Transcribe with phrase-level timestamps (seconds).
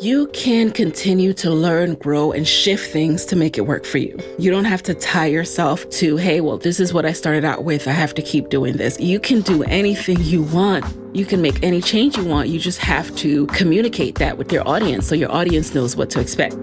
[0.00, 4.18] You can continue to learn, grow, and shift things to make it work for you.
[4.38, 7.64] You don't have to tie yourself to, hey, well, this is what I started out
[7.64, 7.86] with.
[7.86, 8.98] I have to keep doing this.
[8.98, 10.86] You can do anything you want.
[11.14, 12.48] You can make any change you want.
[12.48, 16.20] You just have to communicate that with your audience so your audience knows what to
[16.20, 16.54] expect.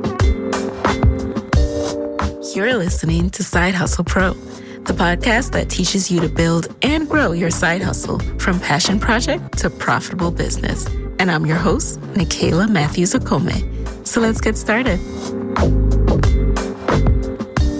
[2.56, 7.34] You're listening to Side Hustle Pro, the podcast that teaches you to build and grow
[7.34, 10.88] your side hustle from passion project to profitable business
[11.20, 14.08] and I'm your host, Nicaila Matthews Okome.
[14.08, 15.00] So let's get started.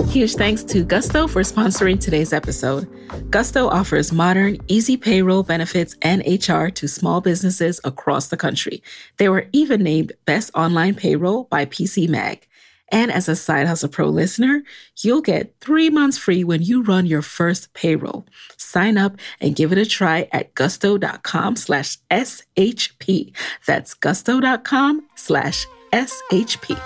[0.10, 2.88] Huge thanks to Gusto for sponsoring today's episode.
[3.30, 8.82] Gusto offers modern, easy payroll benefits and HR to small businesses across the country.
[9.18, 12.47] They were even named Best Online Payroll by PC Mag.
[12.92, 14.64] And as a Side Hustle Pro listener,
[15.02, 18.26] you'll get three months free when you run your first payroll.
[18.56, 23.34] Sign up and give it a try at gusto.com slash SHP.
[23.66, 26.80] That's gusto.com slash SHP.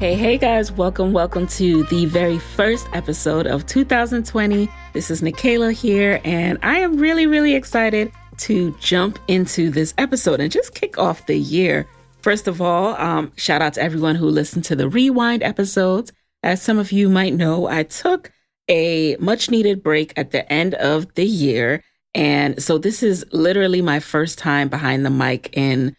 [0.00, 4.66] Hey, hey guys, welcome, welcome to the very first episode of 2020.
[4.94, 10.40] This is Nicaila here, and I am really, really excited to jump into this episode
[10.40, 11.86] and just kick off the year
[12.22, 16.12] First of all, um, shout out to everyone who listened to the rewind episodes.
[16.42, 18.30] As some of you might know, I took
[18.68, 21.82] a much needed break at the end of the year.
[22.14, 25.96] And so this is literally my first time behind the mic in,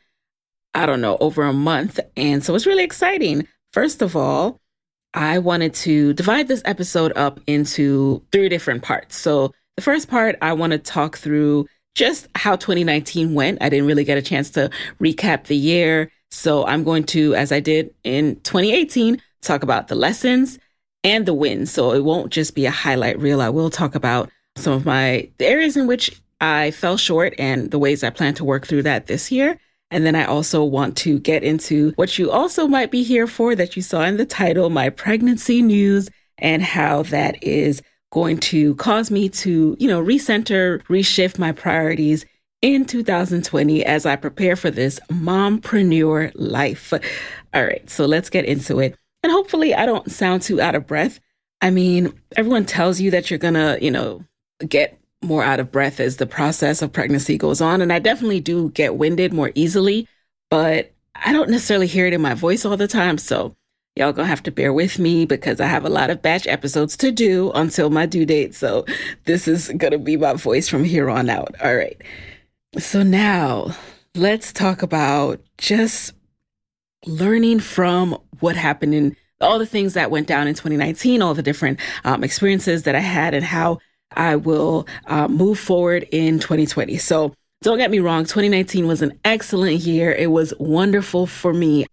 [0.73, 1.99] I don't know, over a month.
[2.15, 3.47] And so it's really exciting.
[3.73, 4.59] First of all,
[5.13, 9.17] I wanted to divide this episode up into three different parts.
[9.17, 13.61] So the first part, I want to talk through just how 2019 went.
[13.61, 16.11] I didn't really get a chance to recap the year.
[16.29, 20.59] So I'm going to, as I did in 2018, talk about the lessons
[21.03, 21.71] and the wins.
[21.71, 23.41] So it won't just be a highlight reel.
[23.41, 27.79] I will talk about some of my areas in which I fell short and the
[27.79, 29.57] ways I plan to work through that this year.
[29.91, 33.55] And then I also want to get into what you also might be here for
[33.55, 38.75] that you saw in the title, my pregnancy news, and how that is going to
[38.75, 42.25] cause me to, you know, recenter, reshift my priorities
[42.61, 46.93] in 2020 as I prepare for this mompreneur life.
[47.53, 48.95] All right, so let's get into it.
[49.23, 51.19] And hopefully I don't sound too out of breath.
[51.61, 54.23] I mean, everyone tells you that you're gonna, you know,
[54.67, 57.81] get more out of breath as the process of pregnancy goes on.
[57.81, 60.07] And I definitely do get winded more easily,
[60.49, 63.17] but I don't necessarily hear it in my voice all the time.
[63.17, 63.55] So
[63.97, 66.95] Y'all gonna have to bear with me because I have a lot of batch episodes
[66.97, 68.55] to do until my due date.
[68.55, 68.85] So
[69.25, 71.53] this is gonna be my voice from here on out.
[71.61, 72.01] All right.
[72.77, 73.75] So now
[74.15, 76.13] let's talk about just
[77.05, 81.41] learning from what happened in all the things that went down in 2019, all the
[81.41, 83.79] different um, experiences that I had, and how
[84.15, 86.97] I will uh, move forward in 2020.
[86.97, 90.11] So don't get me wrong, 2019 was an excellent year.
[90.11, 91.85] It was wonderful for me.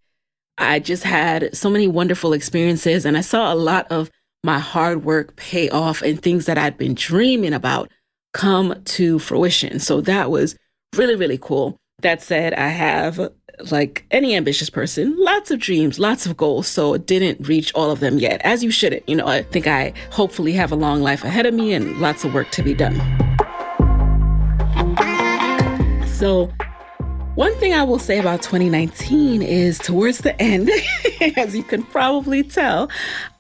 [0.59, 4.11] I just had so many wonderful experiences and I saw a lot of
[4.43, 7.91] my hard work pay off and things that I'd been dreaming about
[8.35, 9.79] come to fruition.
[9.79, 10.57] So that was
[10.97, 11.77] really, really cool.
[12.03, 13.33] That said, I have,
[13.71, 16.69] like any ambitious person, lots of dreams, lots of goals.
[16.69, 19.09] So didn't reach all of them yet, as you shouldn't.
[19.09, 22.25] You know, I think I hopefully have a long life ahead of me and lots
[22.25, 22.97] of work to be done.
[26.07, 26.53] So
[27.39, 30.69] one thing I will say about 2019 is towards the end,
[31.37, 32.91] as you can probably tell,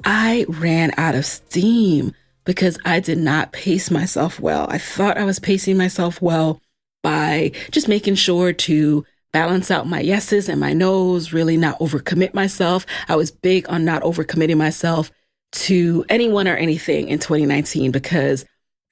[0.05, 2.13] I ran out of steam
[2.45, 4.69] because I did not pace myself well.
[4.71, 6.61] I thought I was pacing myself well
[7.03, 12.35] by just making sure to balance out my yeses and my nos, really not overcommit
[12.35, 12.87] myself.
[13.09, 15.11] I was big on not overcommitting myself
[15.51, 18.45] to anyone or anything in 2019 because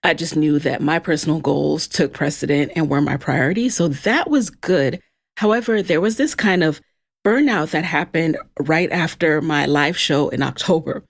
[0.07, 3.69] I just knew that my personal goals took precedent and were my priority.
[3.69, 5.01] So that was good.
[5.37, 6.81] However, there was this kind of
[7.25, 11.03] burnout that happened right after my live show in October.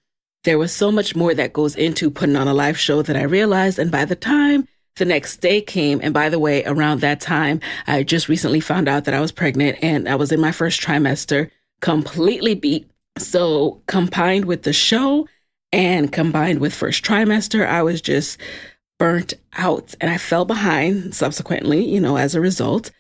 [0.45, 3.25] There was so much more that goes into putting on a live show that I
[3.25, 3.79] realized.
[3.79, 7.61] And by the time the next day came, and by the way, around that time,
[7.87, 10.81] I just recently found out that I was pregnant and I was in my first
[10.81, 11.51] trimester,
[11.83, 12.91] completely beat.
[13.19, 15.29] So, combined with the show
[15.71, 18.39] and combined with first trimester, I was just
[18.99, 22.91] burnt out and I fell behind subsequently, you know, as a result.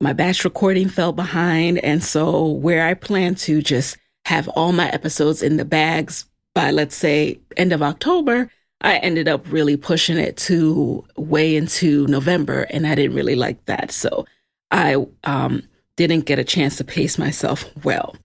[0.00, 1.78] My batch recording fell behind.
[1.78, 6.70] And so, where I plan to just have all my episodes in the bags by,
[6.70, 8.50] let's say, end of October,
[8.82, 12.66] I ended up really pushing it to way into November.
[12.70, 13.90] And I didn't really like that.
[13.90, 14.26] So,
[14.70, 15.62] I um,
[15.96, 18.16] didn't get a chance to pace myself well.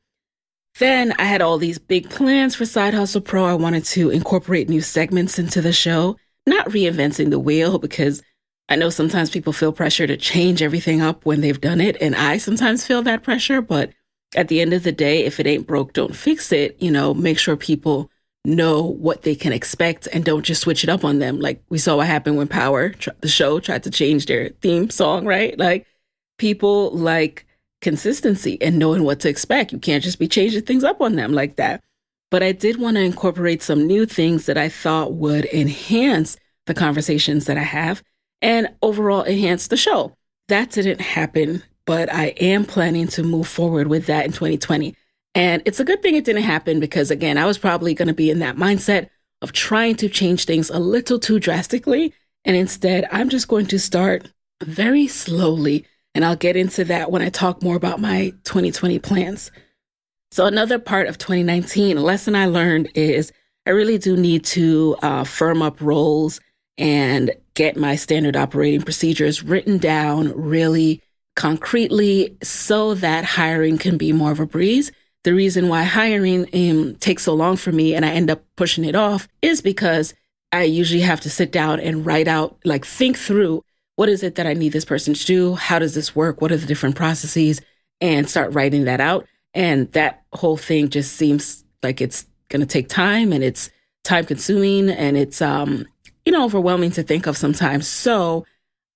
[0.80, 3.46] Then I had all these big plans for Side Hustle Pro.
[3.46, 8.22] I wanted to incorporate new segments into the show not reinventing the wheel because
[8.70, 11.98] I know sometimes people feel pressure to change everything up when they've done it.
[12.02, 13.62] And I sometimes feel that pressure.
[13.62, 13.92] But
[14.36, 16.82] at the end of the day, if it ain't broke, don't fix it.
[16.82, 18.10] You know, make sure people
[18.46, 21.40] know what they can expect and don't just switch it up on them.
[21.40, 25.26] Like we saw what happened when Power, the show, tried to change their theme song,
[25.26, 25.58] right?
[25.60, 25.86] Like
[26.38, 27.46] people like
[27.82, 29.74] consistency and knowing what to expect.
[29.74, 31.84] You can't just be changing things up on them like that.
[32.32, 36.74] But I did want to incorporate some new things that I thought would enhance the
[36.74, 38.02] conversations that I have
[38.42, 40.16] and overall enhance the show.
[40.48, 44.96] That didn't happen, but I am planning to move forward with that in 2020.
[45.36, 48.14] And it's a good thing it didn't happen because, again, I was probably going to
[48.14, 49.10] be in that mindset
[49.42, 52.14] of trying to change things a little too drastically.
[52.44, 54.30] And instead, I'm just going to start
[54.64, 55.86] very slowly.
[56.14, 59.52] And I'll get into that when I talk more about my 2020 plans.
[60.34, 63.34] So, another part of 2019, a lesson I learned is
[63.66, 66.40] I really do need to uh, firm up roles
[66.78, 71.02] and get my standard operating procedures written down really
[71.36, 74.94] concretely so that hiring can be more of a breeze.
[75.26, 78.86] The reason why hiring um, takes so long for me and I end up pushing
[78.86, 80.14] it off is because
[80.54, 83.64] I usually have to sit down and write out, like, think through
[83.98, 85.56] what is it that I need this person to do?
[85.56, 86.42] How does this work?
[86.42, 87.62] What are the different processes?
[88.00, 89.28] And start writing that out.
[89.54, 93.70] And that whole thing just seems like it's going to take time and it's
[94.04, 95.86] time consuming and it's, um,
[96.26, 97.88] you know, overwhelming to think of sometimes.
[97.88, 98.46] So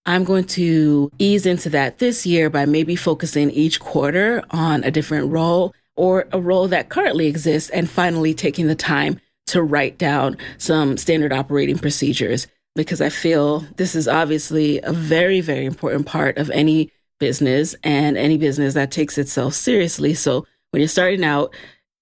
[0.06, 4.92] I'm going to ease into that this year by maybe focusing each quarter on a
[4.92, 9.98] different role or a role that currently exists and finally taking the time to write
[9.98, 16.06] down some standard operating procedures because I feel this is obviously a very, very important
[16.06, 20.14] part of any business and any business that takes itself seriously.
[20.14, 21.54] So when you're starting out,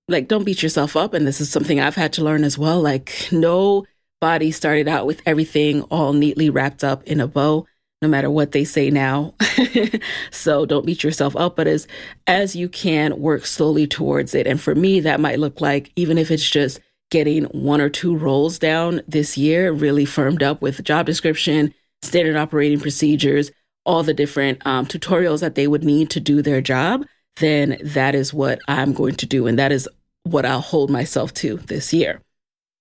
[0.08, 1.14] like don't beat yourself up.
[1.14, 2.82] And this is something I've had to learn as well.
[2.82, 7.68] Like nobody started out with everything all neatly wrapped up in a bow,
[8.02, 9.34] no matter what they say now.
[10.32, 11.88] so don't beat yourself up, but as
[12.28, 14.48] as you can work slowly towards it.
[14.48, 16.80] And for me, that might look like even if it's just
[17.12, 22.36] getting one or two roles down this year, really firmed up with job description, standard
[22.36, 23.52] operating procedures,
[23.86, 27.06] all the different um, tutorials that they would need to do their job,
[27.38, 29.48] then that is what I'm going to do.
[29.48, 29.88] And that is
[30.24, 32.22] what I'll hold myself to this year.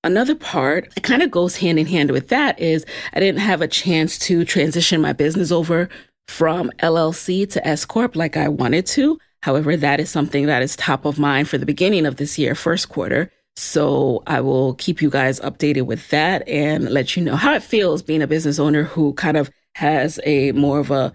[0.05, 3.63] Another part that kind of goes hand in hand with that is I didn't have
[3.63, 5.89] a chance to transition my business over
[6.27, 9.19] from LLC to S Corp like I wanted to.
[9.43, 12.55] However, that is something that is top of mind for the beginning of this year,
[12.55, 13.31] first quarter.
[13.55, 17.63] So I will keep you guys updated with that and let you know how it
[17.63, 21.15] feels being a business owner who kind of has a more of a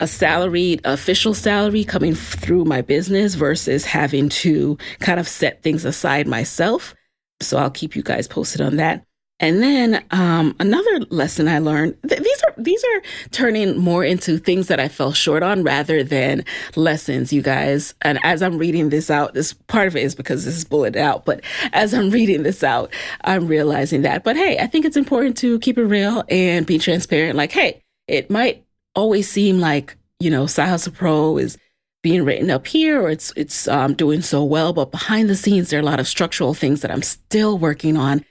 [0.00, 5.84] a salaried official salary coming through my business versus having to kind of set things
[5.84, 6.94] aside myself.
[7.42, 9.04] So I'll keep you guys posted on that.
[9.40, 14.36] And then um, another lesson I learned th- these are these are turning more into
[14.36, 16.44] things that I fell short on rather than
[16.76, 17.94] lessons, you guys.
[18.02, 21.00] And as I'm reading this out, this part of it is because this is bulleted
[21.00, 21.40] out, but
[21.72, 22.92] as I'm reading this out,
[23.24, 24.24] I'm realizing that.
[24.24, 27.36] But hey, I think it's important to keep it real and be transparent.
[27.36, 28.64] Like, hey, it might
[28.94, 31.56] always seem like you know Side Hustle Pro is
[32.02, 35.70] being written up here or it's it's um, doing so well, but behind the scenes
[35.70, 38.24] there are a lot of structural things that I'm still working on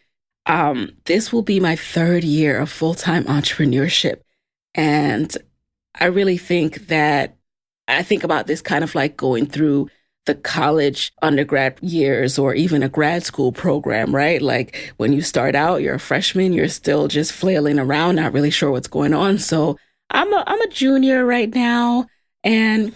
[0.49, 4.21] um, this will be my third year of full time entrepreneurship.
[4.73, 5.35] And
[5.99, 7.37] I really think that
[7.87, 9.89] I think about this kind of like going through
[10.29, 14.43] the college undergrad years or even a grad school program, right?
[14.43, 18.51] Like when you start out, you're a freshman, you're still just flailing around, not really
[18.51, 19.39] sure what's going on.
[19.39, 19.79] So
[20.11, 22.05] I'm a, I'm a junior right now
[22.43, 22.93] and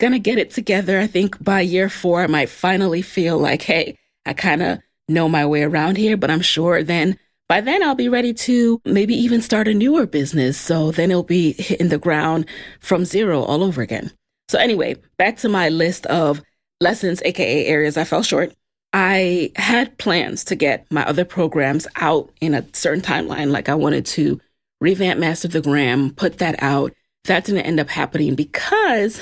[0.00, 0.98] gonna get it together.
[0.98, 3.96] I think by year four, I might finally feel like, hey,
[4.26, 7.16] I kind of know my way around here, but I'm sure then
[7.48, 10.58] by then I'll be ready to maybe even start a newer business.
[10.58, 12.46] So then it'll be hitting the ground
[12.80, 14.10] from zero all over again.
[14.48, 16.42] So anyway, back to my list of
[16.82, 18.52] lessons, aka areas I fell short.
[18.92, 23.50] I had plans to get my other programs out in a certain timeline.
[23.50, 24.40] Like I wanted to
[24.80, 26.92] revamp Master the Gram, put that out.
[27.24, 29.20] That didn't end up happening because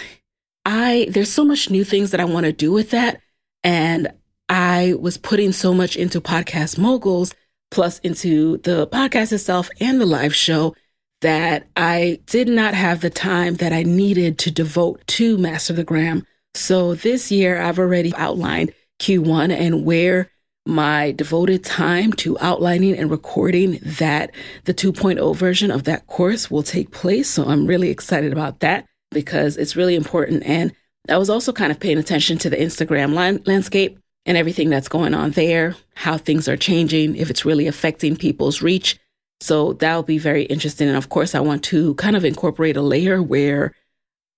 [0.64, 3.20] I there's so much new things that I want to do with that.
[3.62, 4.08] And
[4.48, 7.34] I was putting so much into podcast moguls,
[7.70, 10.74] plus into the podcast itself and the live show
[11.20, 15.84] that I did not have the time that I needed to devote to Master the
[15.84, 16.26] Gram.
[16.54, 20.30] So this year I've already outlined Q1 and where
[20.66, 24.30] my devoted time to outlining and recording that
[24.64, 27.30] the 2.0 version of that course will take place.
[27.30, 30.42] So I'm really excited about that because it's really important.
[30.44, 30.72] And
[31.08, 33.14] I was also kind of paying attention to the Instagram
[33.46, 38.16] landscape and everything that's going on there, how things are changing, if it's really affecting
[38.16, 38.98] people's reach.
[39.40, 40.88] So that'll be very interesting.
[40.88, 43.72] And of course, I want to kind of incorporate a layer where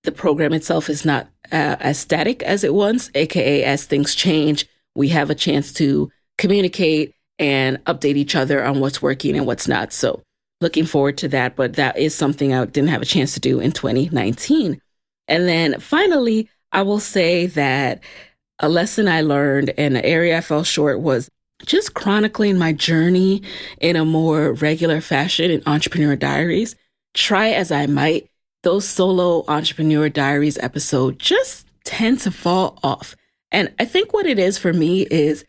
[0.03, 4.67] the program itself is not uh, as static as it once, aka as things change,
[4.95, 9.67] we have a chance to communicate and update each other on what's working and what's
[9.67, 9.91] not.
[9.91, 10.21] So
[10.63, 11.55] looking forward to that.
[11.55, 14.79] But that is something I didn't have a chance to do in 2019.
[15.27, 18.01] And then finally, I will say that
[18.59, 21.29] a lesson I learned and an area I fell short was
[21.65, 23.43] just chronicling my journey
[23.79, 26.75] in a more regular fashion in Entrepreneur Diaries.
[27.13, 28.29] Try as I might,
[28.63, 33.15] those solo Entrepreneur Diaries episodes just tend to fall off.
[33.51, 35.45] And I think what it is for me is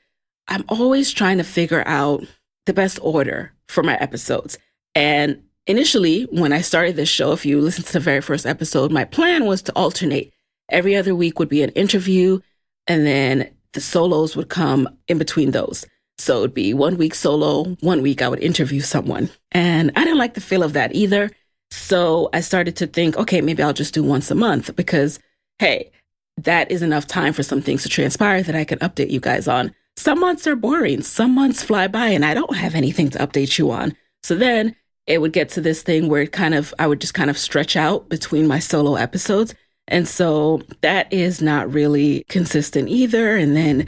[0.48, 2.24] I'm always trying to figure out
[2.66, 4.58] the best order for my episodes.
[4.94, 8.92] And initially, when I started this show, if you listen to the very first episode,
[8.92, 10.32] my plan was to alternate.
[10.70, 12.40] Every other week would be an interview,
[12.86, 15.86] and then the solos would come in between those.
[16.18, 19.30] So it'd be one week solo, one week I would interview someone.
[19.52, 21.30] And I didn't like the feel of that either.
[21.74, 25.18] So I started to think, okay, maybe I'll just do once a month because,
[25.58, 25.90] hey,
[26.36, 29.48] that is enough time for some things to transpire that I can update you guys
[29.48, 29.74] on.
[29.96, 33.58] Some months are boring, some months fly by, and I don't have anything to update
[33.58, 33.96] you on.
[34.22, 34.74] So then
[35.06, 37.38] it would get to this thing where it kind of, I would just kind of
[37.38, 39.54] stretch out between my solo episodes.
[39.86, 43.36] And so that is not really consistent either.
[43.36, 43.86] And then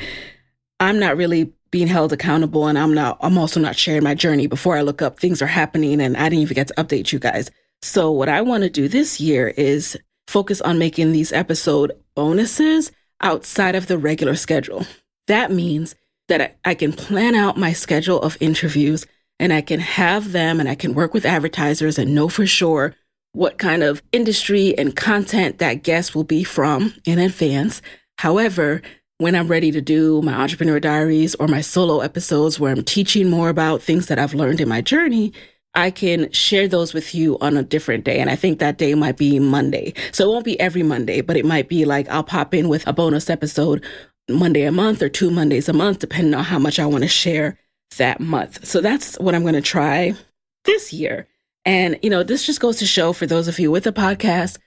[0.78, 4.46] I'm not really being held accountable and I'm not I'm also not sharing my journey
[4.46, 7.18] before I look up things are happening and I didn't even get to update you
[7.18, 7.50] guys.
[7.86, 12.90] So what I want to do this year is focus on making these episode bonuses
[13.22, 14.84] outside of the regular schedule.
[15.28, 15.94] That means
[16.26, 19.06] that I can plan out my schedule of interviews
[19.38, 22.96] and I can have them and I can work with advertisers and know for sure
[23.30, 27.82] what kind of industry and content that guest will be from in advance.
[28.18, 28.82] However,
[29.18, 33.30] when I'm ready to do my entrepreneur diaries or my solo episodes where I'm teaching
[33.30, 35.32] more about things that I've learned in my journey,
[35.76, 38.18] I can share those with you on a different day.
[38.18, 39.92] And I think that day might be Monday.
[40.10, 42.86] So it won't be every Monday, but it might be like I'll pop in with
[42.86, 43.84] a bonus episode
[44.28, 47.08] Monday a month or two Mondays a month, depending on how much I want to
[47.08, 47.58] share
[47.98, 48.66] that month.
[48.66, 50.14] So that's what I'm going to try
[50.64, 51.28] this year.
[51.64, 54.58] And, you know, this just goes to show for those of you with a podcast,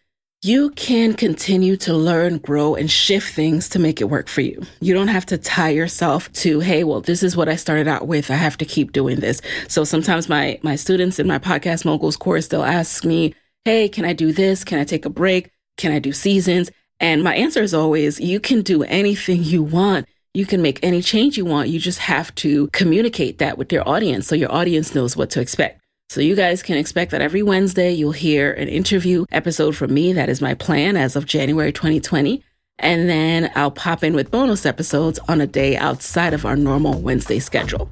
[0.41, 4.62] you can continue to learn, grow, and shift things to make it work for you.
[4.79, 8.08] You don't have to tie yourself to, hey, well, this is what I started out
[8.08, 8.31] with.
[8.31, 9.41] I have to keep doing this.
[9.67, 14.05] So sometimes my my students in my podcast moguls course, they'll ask me, hey, can
[14.05, 14.63] I do this?
[14.63, 15.51] Can I take a break?
[15.75, 16.72] Can I do seasons?
[17.01, 20.08] And my answer is always, you can do anything you want.
[20.34, 21.67] You can make any change you want.
[21.67, 25.41] You just have to communicate that with your audience so your audience knows what to
[25.41, 25.78] expect.
[26.11, 30.11] So you guys can expect that every Wednesday you'll hear an interview episode from me.
[30.11, 32.43] That is my plan as of January 2020.
[32.79, 36.99] And then I'll pop in with bonus episodes on a day outside of our normal
[36.99, 37.91] Wednesday schedule.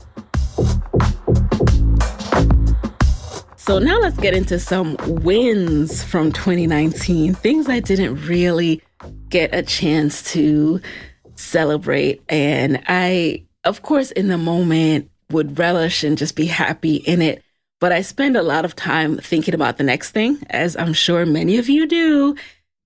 [3.56, 8.82] So now let's get into some wins from 2019, things I didn't really
[9.30, 10.82] get a chance to
[11.36, 12.24] celebrate.
[12.30, 17.44] And I, of course, in the moment would relish and just be happy in it.
[17.80, 21.26] But I spend a lot of time thinking about the next thing, as I'm sure
[21.26, 22.36] many of you do,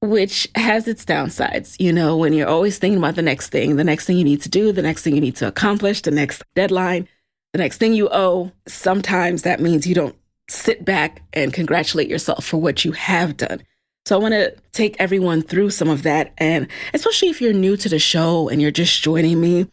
[0.02, 1.78] which has its downsides.
[1.80, 4.42] You know, when you're always thinking about the next thing, the next thing you need
[4.42, 7.08] to do, the next thing you need to accomplish, the next deadline,
[7.54, 10.16] the next thing you owe, sometimes that means you don't
[10.50, 13.62] sit back and congratulate yourself for what you have done.
[14.06, 16.34] So I want to take everyone through some of that.
[16.38, 19.68] And especially if you're new to the show and you're just joining me,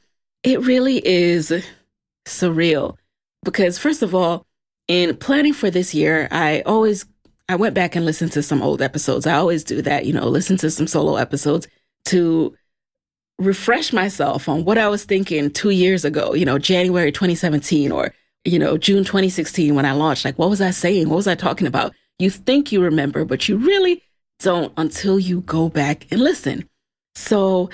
[0.45, 1.53] it really is
[2.27, 2.97] surreal
[3.43, 4.47] because, first of all,
[4.89, 7.07] in planning for this year, I always
[7.49, 9.27] I went back and listened to some old episodes.
[9.27, 11.69] I always do that, you know, listen to some solo episodes
[12.07, 12.55] to
[13.39, 18.13] refresh myself on what I was thinking 2 years ago, you know, January 2017 or
[18.45, 20.25] you know, June 2016 when I launched.
[20.25, 21.09] Like what was I saying?
[21.09, 21.93] What was I talking about?
[22.19, 24.03] You think you remember, but you really
[24.41, 26.69] don't until you go back and listen.
[27.15, 27.71] So,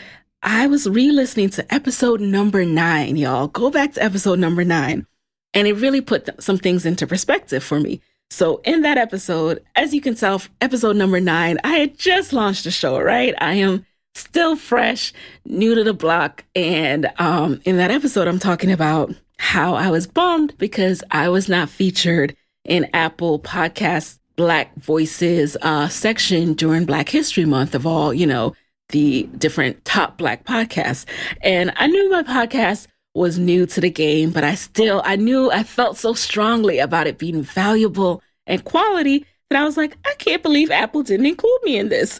[0.47, 3.49] I was re-listening to episode number 9, y'all.
[3.49, 5.07] Go back to episode number 9
[5.55, 8.01] and it really put th- some things into perspective for me.
[8.31, 12.65] So, in that episode, as you can tell, episode number nine, I had just launched
[12.65, 13.35] the show, right?
[13.39, 15.13] I am still fresh,
[15.45, 16.45] new to the block.
[16.55, 21.49] And um, in that episode, I'm talking about how I was bummed because I was
[21.49, 28.13] not featured in Apple Podcasts Black Voices uh, section during Black History Month of all,
[28.13, 28.55] you know,
[28.89, 31.05] the different top Black podcasts.
[31.41, 35.51] And I knew my podcast was new to the game, but I still, I knew
[35.51, 40.15] I felt so strongly about it being valuable and quality that I was like, I
[40.19, 42.19] can't believe Apple didn't include me in this.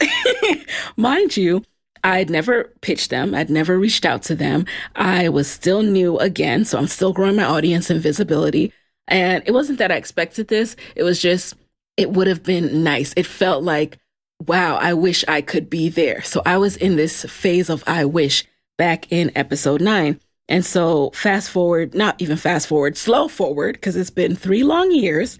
[0.97, 1.63] Mind you,
[2.05, 3.35] I'd never pitched them.
[3.35, 4.67] I'd never reached out to them.
[4.95, 8.73] I was still new again, so I'm still growing my audience and visibility.
[9.09, 10.77] And it wasn't that I expected this.
[10.95, 11.55] It was just,
[11.97, 13.15] it would have been nice.
[13.17, 13.99] It felt like,
[14.47, 16.23] wow, I wish I could be there.
[16.23, 18.45] So I was in this phase of I wish
[18.77, 20.21] back in episode nine.
[20.49, 24.91] And so fast forward, not even fast forward, slow forward, because it's been three long
[24.91, 25.39] years.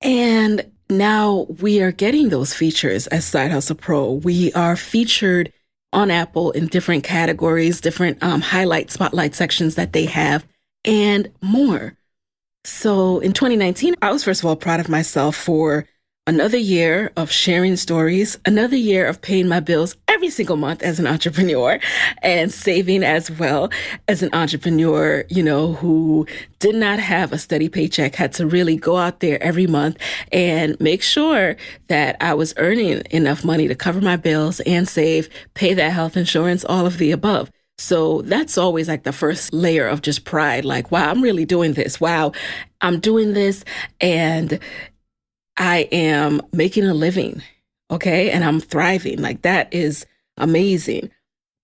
[0.00, 4.12] And now we are getting those features as Side Hustle Pro.
[4.12, 5.52] We are featured
[5.92, 10.46] on Apple in different categories, different um, highlight spotlight sections that they have,
[10.84, 11.96] and more.
[12.64, 15.86] So in 2019, I was first of all proud of myself for
[16.26, 21.00] another year of sharing stories, another year of paying my bills every single month as
[21.00, 21.80] an entrepreneur
[22.22, 23.68] and saving as well
[24.06, 26.24] as an entrepreneur, you know, who
[26.60, 29.96] did not have a steady paycheck, had to really go out there every month
[30.30, 31.56] and make sure
[31.88, 36.16] that I was earning enough money to cover my bills and save, pay that health
[36.16, 37.50] insurance, all of the above.
[37.78, 40.64] So that's always like the first layer of just pride.
[40.64, 42.00] Like, wow, I'm really doing this.
[42.00, 42.30] Wow,
[42.80, 43.64] I'm doing this.
[44.00, 44.60] And
[45.56, 47.42] I am making a living.
[47.90, 48.30] Okay.
[48.30, 49.20] And I'm thriving.
[49.20, 50.06] Like that is
[50.36, 51.10] amazing.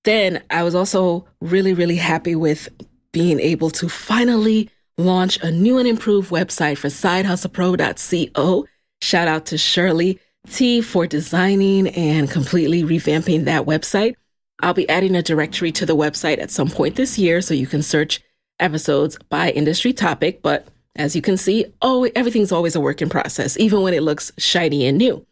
[0.04, 2.68] Then I was also really, really happy with
[3.12, 8.66] being able to finally launch a new and improved website for sidehustlepro.co.
[9.00, 14.14] Shout out to Shirley T for designing and completely revamping that website.
[14.61, 17.66] I'll be adding a directory to the website at some point this year so you
[17.66, 18.21] can search
[18.59, 20.66] episodes by industry topic, but
[20.99, 24.33] as you can see, oh, everything's always a work in process, even when it looks
[24.37, 25.25] shiny and new.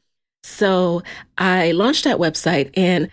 [0.42, 1.02] So
[1.36, 3.10] I launched that website and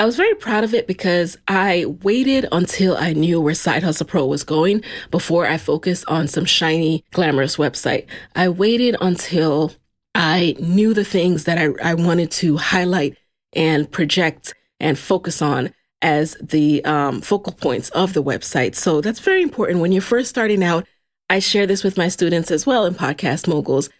[0.00, 4.06] I was very proud of it because I waited until I knew where Side Hustle
[4.06, 8.06] Pro was going before I focused on some shiny, glamorous website.
[8.36, 9.72] I waited until
[10.14, 13.16] I knew the things that I, I wanted to highlight
[13.54, 18.76] and project and focus on as the um, focal points of the website.
[18.76, 20.86] So that's very important when you're first starting out.
[21.30, 23.90] I share this with my students as well in Podcast Moguls.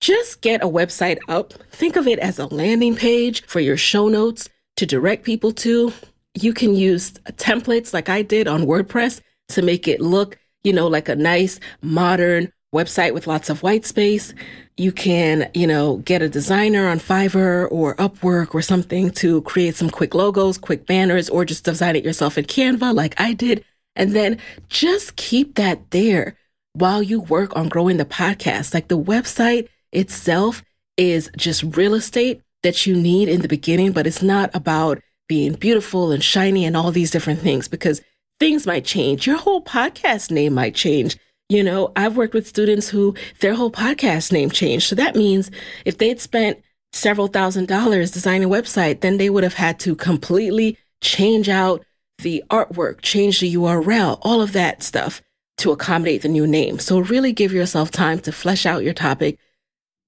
[0.00, 1.52] Just get a website up.
[1.72, 5.92] Think of it as a landing page for your show notes to direct people to.
[6.34, 10.86] You can use templates like I did on WordPress to make it look, you know,
[10.86, 14.32] like a nice modern website with lots of white space.
[14.76, 19.74] You can, you know, get a designer on Fiverr or Upwork or something to create
[19.74, 23.64] some quick logos, quick banners, or just design it yourself in Canva like I did.
[23.96, 26.36] And then just keep that there
[26.72, 28.74] while you work on growing the podcast.
[28.74, 30.62] Like the website itself
[30.96, 35.54] is just real estate that you need in the beginning, but it's not about being
[35.54, 38.00] beautiful and shiny and all these different things because
[38.38, 39.26] things might change.
[39.26, 41.16] Your whole podcast name might change.
[41.48, 44.86] You know, I've worked with students who their whole podcast name changed.
[44.86, 45.50] So that means
[45.84, 46.60] if they'd spent
[46.92, 51.84] several thousand dollars designing a website, then they would have had to completely change out
[52.18, 55.22] the artwork, change the URL, all of that stuff
[55.60, 56.78] to accommodate the new name.
[56.78, 59.38] So really give yourself time to flesh out your topic,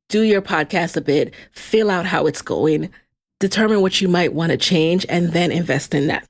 [0.08, 2.90] do your podcast a bit, fill out how it's going,
[3.40, 6.28] determine what you might want to change, and then invest in that.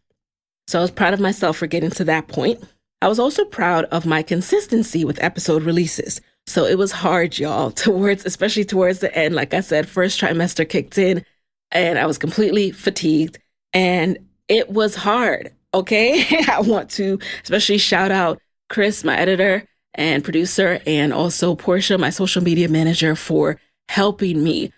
[0.67, 2.63] So I was proud of myself for getting to that point.
[3.01, 6.21] I was also proud of my consistency with episode releases.
[6.47, 9.35] So it was hard, y'all, towards, especially towards the end.
[9.35, 11.25] Like I said, first trimester kicked in
[11.71, 13.39] and I was completely fatigued
[13.73, 15.53] and it was hard.
[15.75, 16.25] Okay.
[16.49, 18.41] I want to especially shout out
[18.73, 24.73] Chris, my editor and producer, and also Portia, my social media manager, for helping me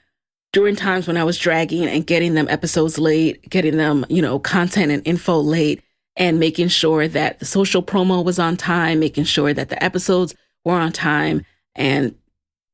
[0.53, 4.41] during times when I was dragging and getting them episodes late, getting them, you know,
[4.41, 5.81] content and info late,
[6.17, 10.35] and making sure that the social promo was on time, making sure that the episodes
[10.65, 11.47] were on time.
[11.77, 12.17] And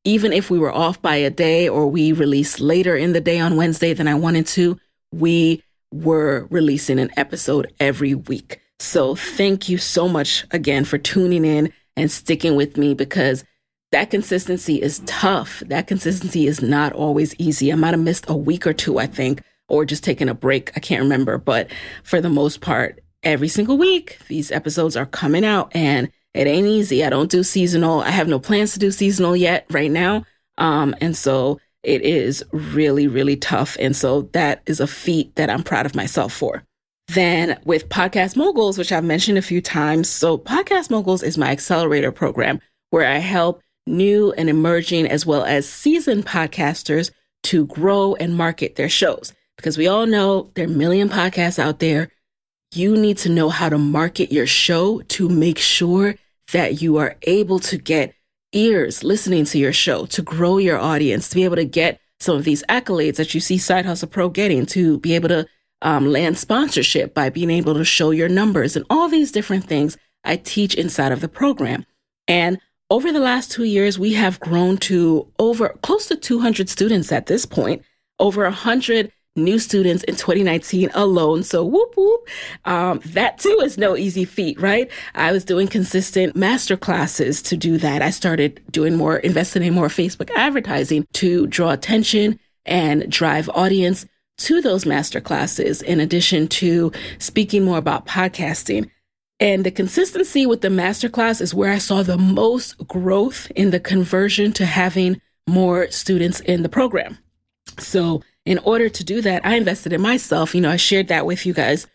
[0.04, 3.38] even if we were off by a day or we released later in the day
[3.38, 4.78] on Wednesday than I wanted to,
[5.12, 8.60] we were releasing an episode every week.
[8.80, 13.44] So thank you so much again for tuning in and sticking with me because
[13.92, 15.62] that consistency is tough.
[15.66, 17.70] That consistency is not always easy.
[17.70, 20.72] I might have missed a week or two, I think, or just taken a break.
[20.76, 21.36] I can't remember.
[21.36, 21.70] But
[22.04, 26.66] for the most part, every single week, these episodes are coming out and it ain't
[26.66, 27.04] easy.
[27.04, 28.00] I don't do seasonal.
[28.00, 30.24] I have no plans to do seasonal yet right now.
[30.56, 33.76] Um, and so it is really, really tough.
[33.78, 36.64] And so that is a feat that I'm proud of myself for.
[37.14, 40.08] Then with Podcast Moguls, which I've mentioned a few times.
[40.08, 45.42] So Podcast Moguls is my accelerator program where I help new and emerging as well
[45.42, 47.10] as seasoned podcasters
[47.44, 49.32] to grow and market their shows.
[49.56, 52.12] Because we all know there are a million podcasts out there.
[52.72, 56.14] You need to know how to market your show to make sure
[56.52, 58.14] that you are able to get
[58.52, 62.36] ears listening to your show, to grow your audience, to be able to get some
[62.36, 65.48] of these accolades that you see Side Hustle Pro getting, to be able to
[65.82, 69.96] um, land sponsorship by being able to show your numbers and all these different things
[70.24, 71.84] I teach inside of the program.
[72.28, 72.58] And
[72.90, 77.26] over the last two years, we have grown to over close to 200 students at
[77.26, 77.82] this point,
[78.18, 81.42] over 100 new students in 2019 alone.
[81.42, 82.28] So whoop whoop.
[82.64, 84.90] Um, that too is no easy feat, right?
[85.14, 88.02] I was doing consistent master classes to do that.
[88.02, 94.04] I started doing more, investing in more Facebook advertising to draw attention and drive audience
[94.40, 98.90] to those master classes, in addition to speaking more about podcasting.
[99.38, 103.80] And the consistency with the masterclass is where I saw the most growth in the
[103.80, 107.18] conversion to having more students in the program.
[107.78, 110.54] So in order to do that, I invested in myself.
[110.54, 111.86] You know, I shared that with you guys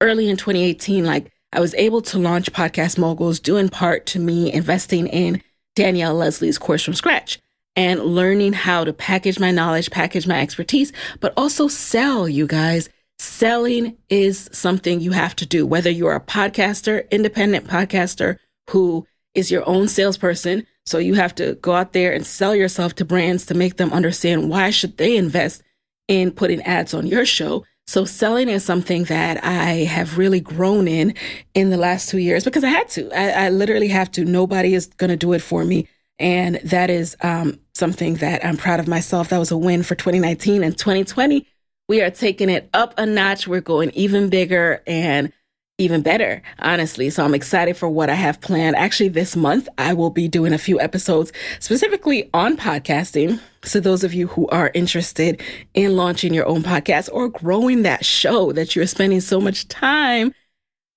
[0.00, 1.04] early in 2018.
[1.04, 5.42] Like I was able to launch Podcast Moguls due in part to me investing in
[5.76, 7.40] Danielle Leslie's course from scratch
[7.76, 12.88] and learning how to package my knowledge, package my expertise, but also sell, you guys.
[13.18, 18.38] Selling is something you have to do, whether you're a podcaster, independent podcaster
[18.70, 20.66] who is your own salesperson.
[20.86, 23.92] So you have to go out there and sell yourself to brands to make them
[23.92, 25.62] understand why should they invest
[26.08, 27.64] in putting ads on your show.
[27.86, 31.14] So selling is something that I have really grown in
[31.54, 33.10] in the last two years because I had to.
[33.12, 34.24] I, I literally have to.
[34.24, 35.88] Nobody is going to do it for me.
[36.20, 39.30] And that is um, something that I'm proud of myself.
[39.30, 41.46] That was a win for 2019 and 2020.
[41.88, 43.48] We are taking it up a notch.
[43.48, 45.32] We're going even bigger and
[45.78, 47.08] even better, honestly.
[47.08, 48.76] So I'm excited for what I have planned.
[48.76, 53.40] Actually, this month, I will be doing a few episodes specifically on podcasting.
[53.64, 55.40] So those of you who are interested
[55.72, 60.34] in launching your own podcast or growing that show that you're spending so much time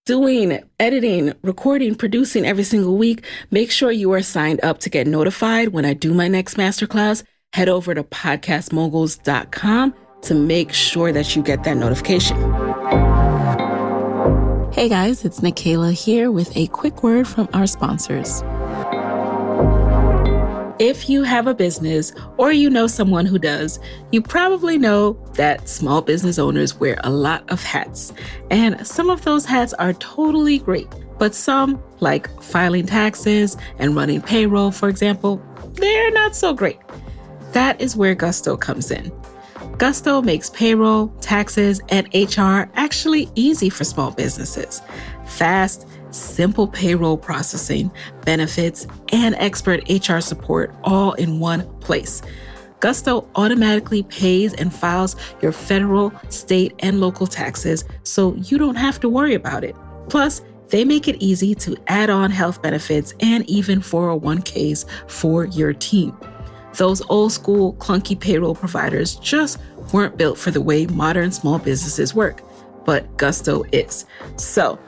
[0.06, 5.08] doing, editing, recording, producing every single week, make sure you are signed up to get
[5.08, 7.24] notified when I do my next masterclass.
[7.54, 12.38] Head over to podcastmoguls.com to make sure that you get that notification.
[14.74, 18.42] Hey guys, it's Nicaila here with a quick word from our sponsors.
[20.80, 23.80] If you have a business or you know someone who does,
[24.12, 28.12] you probably know that small business owners wear a lot of hats.
[28.50, 30.88] And some of those hats are totally great,
[31.20, 35.40] but some, like filing taxes and running payroll, for example,
[35.74, 36.80] they're not so great.
[37.52, 39.12] That is where Gusto comes in.
[39.78, 44.82] Gusto makes payroll, taxes, and HR actually easy for small businesses.
[45.26, 47.92] Fast, simple payroll processing,
[48.26, 52.22] benefits, and expert HR support all in one place.
[52.80, 59.00] Gusto automatically pays and files your federal, state, and local taxes so you don't have
[59.00, 59.76] to worry about it.
[60.10, 65.72] Plus, they make it easy to add on health benefits and even 401ks for your
[65.72, 66.18] team.
[66.76, 69.60] Those old school, clunky payroll providers just
[69.94, 72.42] weren't built for the way modern small businesses work,
[72.86, 74.06] but Gusto is.
[74.38, 74.80] So,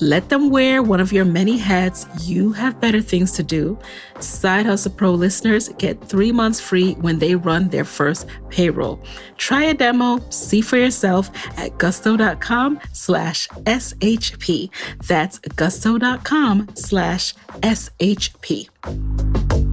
[0.00, 2.06] let them wear one of your many hats.
[2.20, 3.78] You have better things to do.
[4.20, 9.02] Side Hustle Pro listeners get three months free when they run their first payroll.
[9.36, 14.70] Try a demo, see for yourself at gusto.com slash SHP.
[15.06, 19.65] That's gusto.com slash SHP.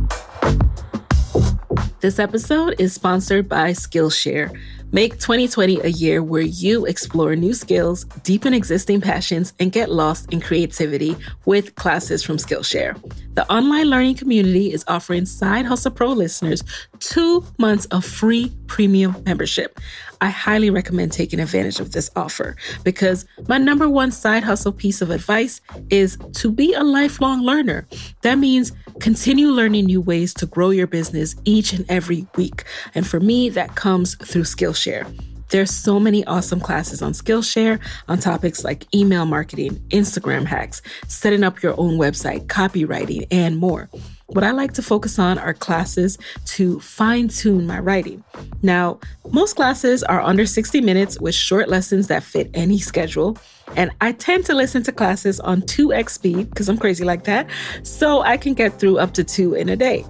[2.03, 4.53] This episode is sponsored by Skillshare.
[4.91, 10.33] Make 2020 a year where you explore new skills, deepen existing passions, and get lost
[10.33, 12.99] in creativity with classes from Skillshare.
[13.35, 16.61] The online learning community is offering Side Hustle Pro listeners
[16.99, 19.79] two months of free premium membership.
[20.23, 22.55] I highly recommend taking advantage of this offer
[22.85, 25.59] because my number one side hustle piece of advice
[25.89, 27.85] is to be a lifelong learner.
[28.21, 32.63] That means continue learning new ways to grow your business each and every week.
[32.95, 35.05] And for me, that comes through Skillshare.
[35.49, 41.43] There's so many awesome classes on Skillshare on topics like email marketing, Instagram hacks, setting
[41.43, 43.89] up your own website, copywriting, and more.
[44.27, 48.23] What I like to focus on are classes to fine tune my writing.
[48.61, 48.99] Now,
[49.31, 53.37] most classes are under 60 minutes with short lessons that fit any schedule.
[53.75, 57.49] And I tend to listen to classes on 2x speed because I'm crazy like that,
[57.83, 60.05] so I can get through up to two in a day.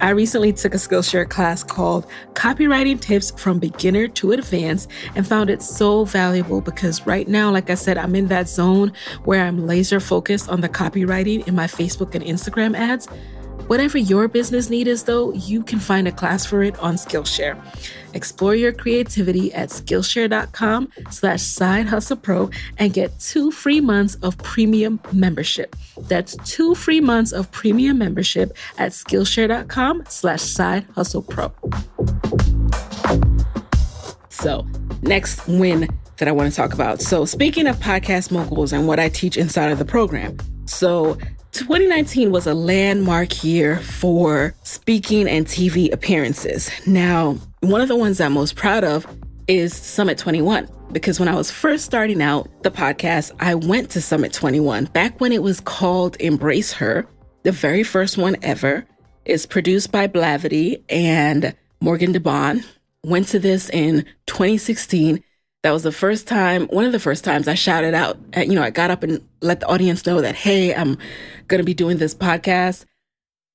[0.00, 5.50] I recently took a Skillshare class called Copywriting Tips from Beginner to Advanced and found
[5.50, 8.92] it so valuable because right now, like I said, I'm in that zone
[9.24, 13.08] where I'm laser focused on the copywriting in my Facebook and Instagram ads.
[13.66, 17.56] Whatever your business need is, though, you can find a class for it on Skillshare.
[18.12, 24.36] Explore your creativity at Skillshare.com slash side hustle pro and get two free months of
[24.38, 25.74] premium membership.
[26.02, 31.50] That's two free months of premium membership at Skillshare.com slash side hustle pro.
[34.28, 34.66] So,
[35.00, 37.00] next win that I want to talk about.
[37.00, 40.36] So, speaking of podcast moguls and what I teach inside of the program.
[40.66, 41.16] So,
[41.54, 46.68] 2019 was a landmark year for speaking and TV appearances.
[46.84, 49.06] Now, one of the ones I'm most proud of
[49.46, 54.00] is Summit 21 because when I was first starting out the podcast, I went to
[54.00, 57.06] Summit 21 back when it was called Embrace Her,
[57.44, 58.84] the very first one ever.
[59.24, 62.66] It's produced by Blavity and Morgan DeBaun.
[63.04, 65.22] Went to this in 2016
[65.64, 68.62] that was the first time, one of the first times I shouted out, you know,
[68.62, 70.98] I got up and let the audience know that, hey, I'm
[71.48, 72.84] going to be doing this podcast.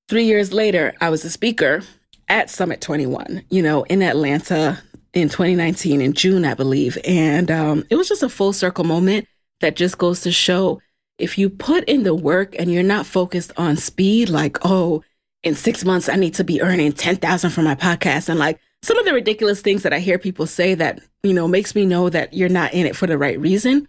[0.07, 1.83] Three years later, I was a speaker
[2.27, 4.81] at Summit 21, you know, in Atlanta
[5.13, 6.97] in 2019, in June, I believe.
[7.05, 9.27] And um, it was just a full circle moment
[9.61, 10.81] that just goes to show
[11.19, 15.03] if you put in the work and you're not focused on speed, like, oh,
[15.43, 18.29] in six months, I need to be earning 10,000 for my podcast.
[18.29, 21.47] And like, some of the ridiculous things that I hear people say that, you know,
[21.47, 23.87] makes me know that you're not in it for the right reason.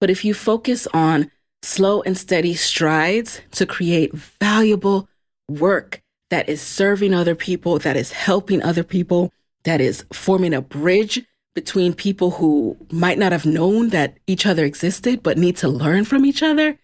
[0.00, 1.30] But if you focus on
[1.62, 5.08] slow and steady strides to create valuable
[5.48, 9.32] work that is serving other people, that is helping other people,
[9.64, 14.64] that is forming a bridge between people who might not have known that each other
[14.64, 16.78] existed, but need to learn from each other,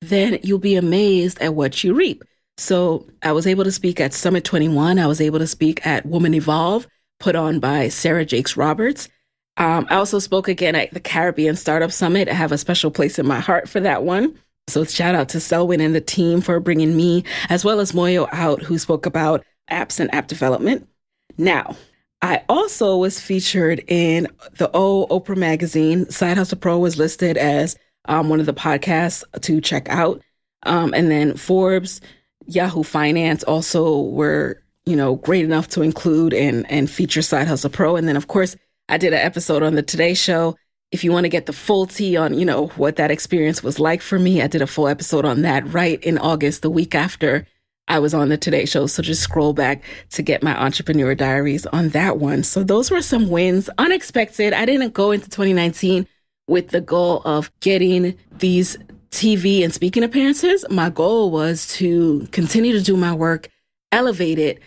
[0.00, 2.22] then you'll be amazed at what you reap.
[2.62, 5.00] So I was able to speak at Summit 21.
[5.00, 6.86] I was able to speak at Woman Evolve,
[7.18, 9.08] put on by Sarah Jakes Roberts.
[9.56, 12.28] Um, I also spoke again at the Caribbean Startup Summit.
[12.28, 14.38] I have a special place in my heart for that one.
[14.68, 18.28] So shout out to Selwyn and the team for bringing me, as well as Muoyo
[18.30, 20.88] out, who spoke about apps and app development.
[21.36, 21.76] Now,
[22.22, 26.08] I also was featured in the O Oprah magazine.
[26.10, 30.22] Side Hustle Pro was listed as um, one of the podcasts to check out.
[30.62, 32.00] Um, and then Forbes
[32.46, 37.70] Yahoo Finance also were, you know, great enough to include and and feature Side Hustle
[37.70, 37.96] Pro.
[37.96, 38.56] And then of course
[38.88, 40.56] I did an episode on the Today Show.
[40.90, 43.80] If you want to get the full tea on, you know, what that experience was
[43.80, 46.94] like for me, I did a full episode on that right in August, the week
[46.94, 47.46] after
[47.88, 48.86] I was on the Today Show.
[48.86, 52.42] So just scroll back to get my entrepreneur diaries on that one.
[52.42, 54.52] So those were some wins, unexpected.
[54.52, 56.06] I didn't go into 2019
[56.48, 58.76] with the goal of getting these
[59.12, 63.48] TV and speaking appearances, my goal was to continue to do my work,
[63.92, 64.60] elevate it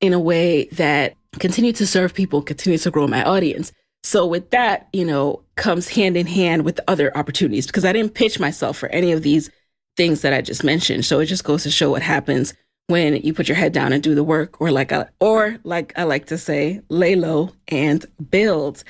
[0.00, 3.72] in a way that continue to serve people, continue to grow my audience.
[4.04, 8.14] So with that, you know, comes hand in hand with other opportunities because I didn't
[8.14, 9.50] pitch myself for any of these
[9.96, 11.04] things that I just mentioned.
[11.06, 12.54] So it just goes to show what happens
[12.88, 15.92] when you put your head down and do the work or like I, or like
[15.96, 18.84] I like to say, lay low and build.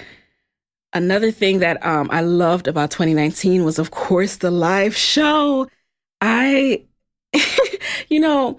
[0.97, 5.69] Another thing that um, I loved about 2019 was, of course, the live show.
[6.23, 6.87] I,
[8.09, 8.59] you know,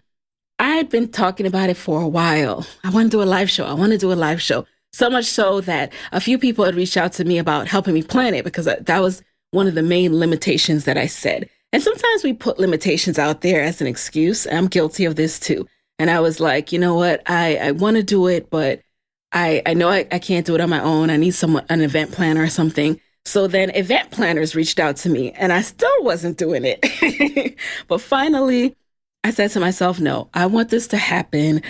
[0.60, 2.68] I had been talking about it for a while.
[2.84, 3.66] I want to do a live show.
[3.66, 4.68] I want to do a live show.
[4.94, 8.04] So much so that a few people had reached out to me about helping me
[8.04, 11.50] plan it because that was one of the main limitations that I said.
[11.74, 14.46] And sometimes we put limitations out there as an excuse.
[14.46, 15.68] I'm guilty of this too.
[15.98, 17.24] And I was like, you know what?
[17.26, 18.82] I, I want to do it, but
[19.32, 21.10] I, I know I, I can't do it on my own.
[21.10, 23.00] I need someone, an event planner or something.
[23.26, 27.58] So then event planners reached out to me and I still wasn't doing it.
[27.88, 28.76] but finally,
[29.24, 31.62] I said to myself, no, I want this to happen.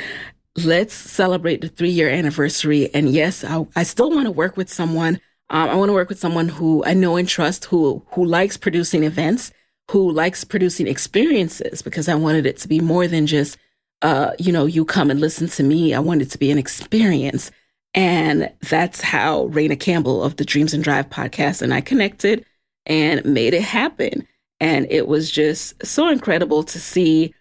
[0.55, 2.93] Let's celebrate the three year anniversary.
[2.93, 5.19] And yes, I, I still want to work with someone.
[5.49, 8.57] Um, I want to work with someone who I know and trust, who, who likes
[8.57, 9.51] producing events,
[9.89, 13.57] who likes producing experiences, because I wanted it to be more than just
[14.01, 15.93] uh, you know, you come and listen to me.
[15.93, 17.51] I want it to be an experience.
[17.93, 22.45] And that's how Raina Campbell of the Dreams and Drive podcast and I connected
[22.85, 24.27] and made it happen.
[24.59, 27.33] And it was just so incredible to see.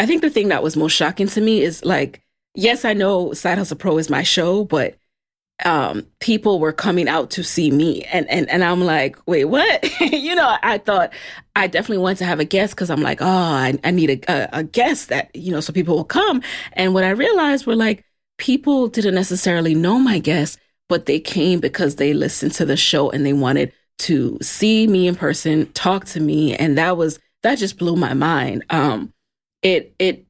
[0.00, 2.22] I think the thing that was most shocking to me is like,
[2.54, 4.96] yes, I know Side Hustle Pro is my show, but
[5.64, 8.02] um, people were coming out to see me.
[8.04, 9.88] And, and, and I'm like, wait, what?
[10.00, 11.12] you know, I thought
[11.56, 14.58] I definitely wanted to have a guest because I'm like, oh, I, I need a,
[14.58, 16.42] a, guest that, you know, so people will come.
[16.74, 18.04] And what I realized were like,
[18.38, 23.10] people didn't necessarily know my guest, but they came because they listened to the show
[23.10, 26.56] and they wanted to see me in person, talk to me.
[26.56, 28.64] And that was, that just blew my mind.
[28.70, 29.12] Um,
[29.62, 30.26] it, it,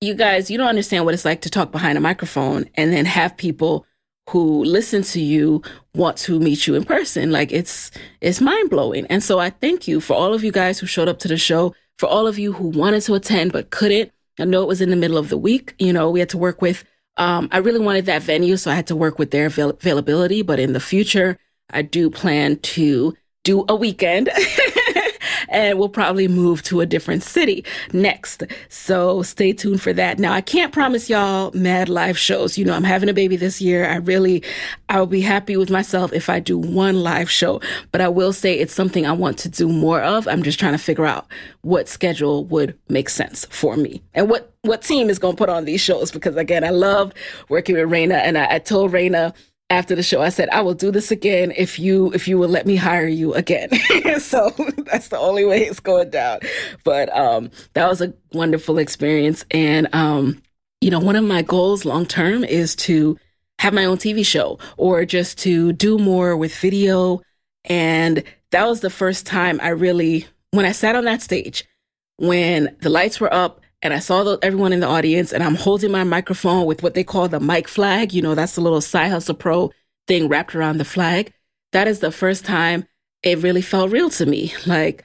[0.00, 3.04] you guys, you don't understand what it's like to talk behind a microphone and then
[3.04, 3.86] have people
[4.30, 5.60] who listen to you
[5.94, 7.32] want to meet you in person.
[7.32, 7.90] Like it's
[8.20, 9.06] it's mind blowing.
[9.06, 11.36] And so I thank you for all of you guys who showed up to the
[11.36, 14.12] show, for all of you who wanted to attend but couldn't.
[14.38, 15.74] I know it was in the middle of the week.
[15.78, 16.84] You know, we had to work with.
[17.16, 20.42] Um, I really wanted that venue, so I had to work with their avail- availability.
[20.42, 21.36] But in the future,
[21.70, 24.28] I do plan to do a weekend
[25.48, 28.42] and we'll probably move to a different city next.
[28.68, 30.18] So stay tuned for that.
[30.18, 32.58] Now, I can't promise y'all mad live shows.
[32.58, 33.88] You know, I'm having a baby this year.
[33.88, 34.42] I really,
[34.88, 37.60] I'll be happy with myself if I do one live show,
[37.92, 40.28] but I will say it's something I want to do more of.
[40.28, 41.26] I'm just trying to figure out
[41.62, 45.48] what schedule would make sense for me and what, what team is going to put
[45.48, 47.12] on these shows because again, I love
[47.48, 49.34] working with Raina and I, I told Raina,
[49.70, 52.48] after the show, I said, I will do this again if you if you will
[52.48, 53.70] let me hire you again.
[54.18, 54.50] so
[54.84, 56.40] that's the only way it's going down.
[56.84, 59.44] But um, that was a wonderful experience.
[59.52, 60.42] And um,
[60.80, 63.16] you know, one of my goals long term is to
[63.60, 67.20] have my own TV show or just to do more with video.
[67.64, 71.64] And that was the first time I really, when I sat on that stage,
[72.16, 75.54] when the lights were up and I saw the, everyone in the audience and I'm
[75.54, 78.12] holding my microphone with what they call the mic flag.
[78.12, 79.72] You know, that's the little Side Hustle Pro
[80.06, 81.32] thing wrapped around the flag.
[81.72, 82.84] That is the first time
[83.22, 84.52] it really felt real to me.
[84.66, 85.04] Like,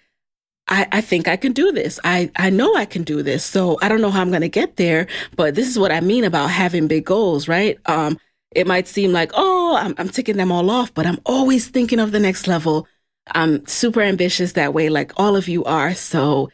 [0.68, 2.00] I, I think I can do this.
[2.04, 3.46] I, I know I can do this.
[3.46, 6.02] So I don't know how I'm going to get there, but this is what I
[6.02, 7.78] mean about having big goals, right?
[7.86, 8.18] Um,
[8.52, 12.00] it might seem like, oh, I'm, I'm ticking them all off, but I'm always thinking
[12.00, 12.88] of the next level.
[13.28, 15.94] I'm super ambitious that way, like all of you are.
[15.94, 16.50] So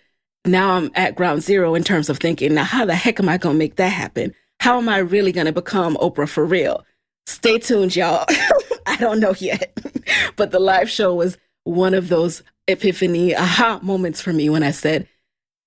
[0.46, 3.38] now I'm at ground zero in terms of thinking, now how the heck am I
[3.38, 4.34] going to make that happen?
[4.60, 6.86] How am I really going to become Oprah for real?
[7.26, 8.26] Stay tuned, y'all.
[8.88, 9.78] I don't know yet,
[10.36, 14.72] but the live show was one of those epiphany aha moments for me when I
[14.72, 15.08] said,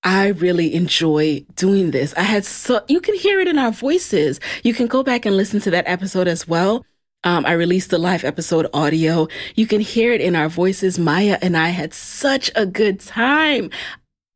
[0.03, 2.13] I really enjoy doing this.
[2.15, 4.39] I had so, you can hear it in our voices.
[4.63, 6.85] You can go back and listen to that episode as well.
[7.23, 9.27] Um, I released the live episode audio.
[9.55, 10.99] You can hear it in our voices.
[10.99, 13.71] Maya and I had such a good time.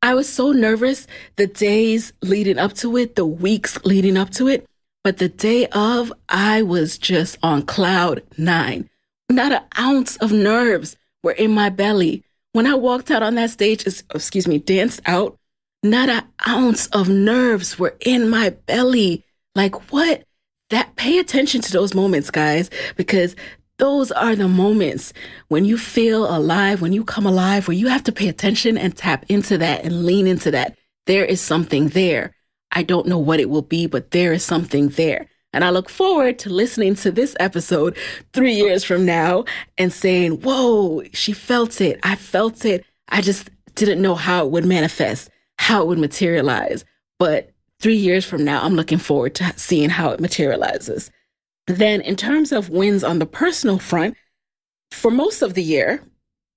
[0.02, 4.48] I was so nervous the days leading up to it, the weeks leading up to
[4.48, 4.66] it.
[5.04, 8.90] But the day of, I was just on cloud nine.
[9.30, 12.24] Not an ounce of nerves were in my belly.
[12.54, 15.38] When I walked out on that stage, excuse me, danced out,
[15.84, 19.24] not an ounce of nerves were in my belly.
[19.56, 20.24] Like what?
[20.70, 23.36] That pay attention to those moments, guys, because
[23.80, 25.14] those are the moments
[25.48, 28.96] when you feel alive, when you come alive, where you have to pay attention and
[28.96, 30.78] tap into that and lean into that.
[31.08, 32.36] There is something there.
[32.72, 35.28] I don't know what it will be, but there is something there.
[35.54, 37.98] And I look forward to listening to this episode
[38.34, 39.46] three years from now
[39.78, 42.00] and saying, Whoa, she felt it.
[42.04, 42.86] I felt it.
[43.08, 46.86] I just didn't know how it would manifest, how it would materialize.
[47.18, 51.10] But three years from now, I'm looking forward to seeing how it materializes.
[51.70, 54.18] Then, in terms of wins on the personal front,
[54.90, 56.02] for most of the year,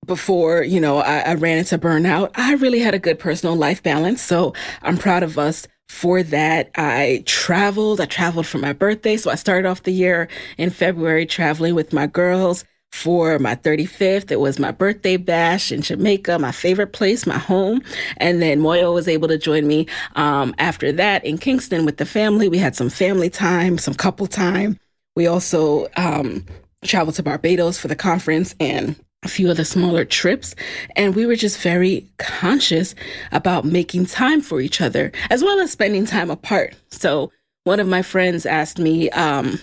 [0.06, 3.82] before you know I, I, ran into burnout, I really had a good personal life
[3.82, 4.22] balance.
[4.22, 6.70] So I'm proud of us for that.
[6.76, 8.00] I traveled.
[8.00, 9.18] I traveled for my birthday.
[9.18, 12.64] So I started off the year in February traveling with my girls.
[12.90, 17.80] For my 35th, it was my birthday bash in Jamaica, my favorite place, my home.
[18.18, 22.04] And then Muoyo was able to join me um, after that in Kingston with the
[22.04, 22.48] family.
[22.48, 24.78] We had some family time, some couple time.
[25.16, 26.46] We also um,
[26.84, 30.54] traveled to Barbados for the conference and a few other smaller trips.
[30.96, 32.94] And we were just very conscious
[33.30, 36.74] about making time for each other as well as spending time apart.
[36.90, 37.30] So
[37.64, 39.60] one of my friends asked me um,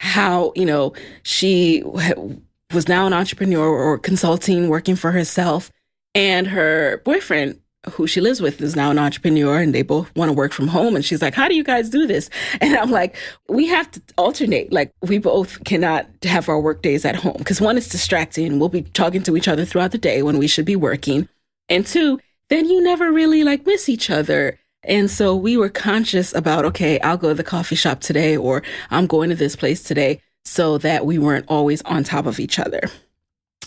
[0.00, 1.82] how, you know, she
[2.72, 5.70] was now an entrepreneur or consulting, working for herself.
[6.14, 10.28] And her boyfriend who she lives with is now an entrepreneur and they both want
[10.28, 10.96] to work from home.
[10.96, 12.30] And she's like, How do you guys do this?
[12.60, 13.16] And I'm like,
[13.48, 14.72] We have to alternate.
[14.72, 18.58] Like, we both cannot have our work days at home because one is distracting.
[18.58, 21.28] We'll be talking to each other throughout the day when we should be working.
[21.68, 24.58] And two, then you never really like miss each other.
[24.82, 28.62] And so we were conscious about, okay, I'll go to the coffee shop today or
[28.90, 32.58] I'm going to this place today so that we weren't always on top of each
[32.58, 32.82] other.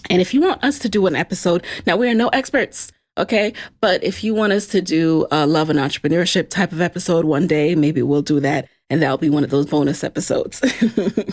[0.10, 2.93] And if you want us to do an episode, now we are no experts.
[3.19, 3.53] Okay.
[3.82, 7.47] But if you want us to do a love and entrepreneurship type of episode one
[7.47, 8.67] day, maybe we'll do that.
[8.89, 10.63] And that'll be one of those bonus episodes.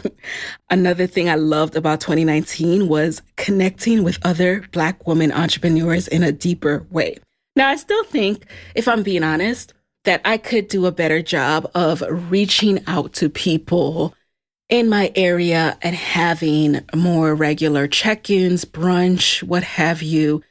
[0.70, 6.33] Another thing I loved about 2019 was connecting with other Black women entrepreneurs in a
[6.33, 7.16] deeper way.
[7.55, 8.44] Now, I still think,
[8.75, 9.72] if I'm being honest,
[10.05, 14.14] that I could do a better job of reaching out to people
[14.68, 20.42] in my area and having more regular check ins, brunch, what have you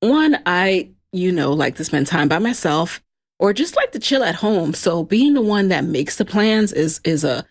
[0.00, 3.02] one, I, you know, like to spend time by myself
[3.38, 4.74] or just like to chill at home.
[4.74, 7.44] So being the one that makes the plans is is a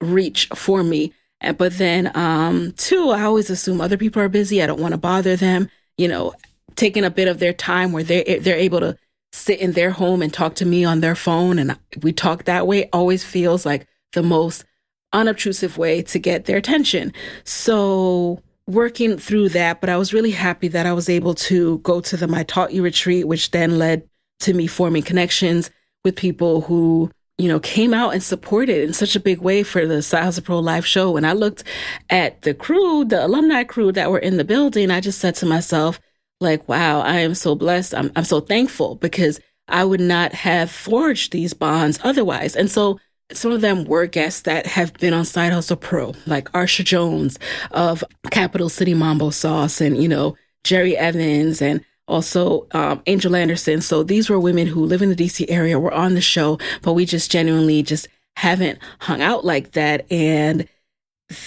[0.00, 1.12] reach for me.
[1.40, 4.62] And but then um two, I always assume other people are busy.
[4.62, 5.68] I don't want to bother them,
[5.98, 6.34] you know,
[6.74, 8.96] taking a bit of their time where they they're able to
[9.32, 12.66] sit in their home and talk to me on their phone and we talk that
[12.66, 14.64] way always feels like the most
[15.12, 17.12] unobtrusive way to get their attention.
[17.44, 22.00] So working through that, but I was really happy that I was able to go
[22.00, 24.08] to the My Taught You retreat, which then led
[24.40, 25.70] to me forming connections
[26.04, 29.86] with people who, you know, came out and supported in such a big way for
[29.86, 31.12] the Side Hustle Pro live show.
[31.12, 31.64] When I looked
[32.10, 35.46] at the crew, the alumni crew that were in the building, I just said to
[35.46, 36.00] myself,
[36.40, 37.94] like, wow, I am so blessed.
[37.94, 42.54] I'm, I'm so thankful because I would not have forged these bonds otherwise.
[42.54, 42.98] And so
[43.32, 47.38] some of them were guests that have been on Side Hustle Pro, like Arsha Jones
[47.72, 53.80] of Capital City Mambo Sauce and, you know, Jerry Evans and also um, Angel Anderson.
[53.80, 56.92] So these were women who live in the DC area, were on the show, but
[56.92, 58.06] we just genuinely just
[58.36, 60.10] haven't hung out like that.
[60.10, 60.68] And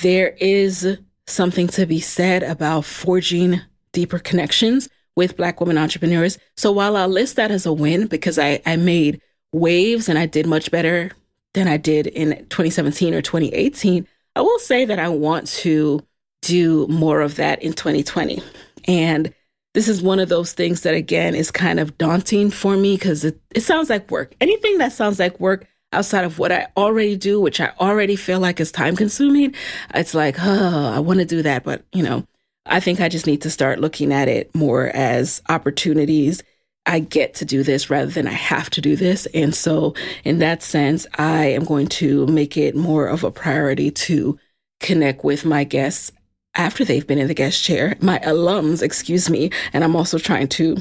[0.01, 3.61] there is something to be said about forging
[3.93, 6.37] deeper connections with Black women entrepreneurs.
[6.57, 9.21] So while I'll list that as a win because I, I made
[9.51, 11.11] waves and I did much better
[11.53, 16.01] than I did in 2017 or 2018, I will say that I want to
[16.41, 18.41] do more of that in 2020.
[18.85, 19.33] And
[19.73, 23.23] this is one of those things that, again, is kind of daunting for me because
[23.23, 24.33] it, it sounds like work.
[24.41, 28.39] Anything that sounds like work outside of what I already do, which I already feel
[28.39, 29.53] like is time consuming,
[29.93, 31.63] it's like, oh, I want to do that.
[31.63, 32.25] But, you know,
[32.65, 36.43] I think I just need to start looking at it more as opportunities
[36.85, 39.25] I get to do this rather than I have to do this.
[39.27, 43.91] And so, in that sense, I am going to make it more of a priority
[43.91, 44.39] to
[44.79, 46.11] connect with my guests
[46.55, 49.51] after they've been in the guest chair, my alums, excuse me.
[49.71, 50.77] And I'm also trying to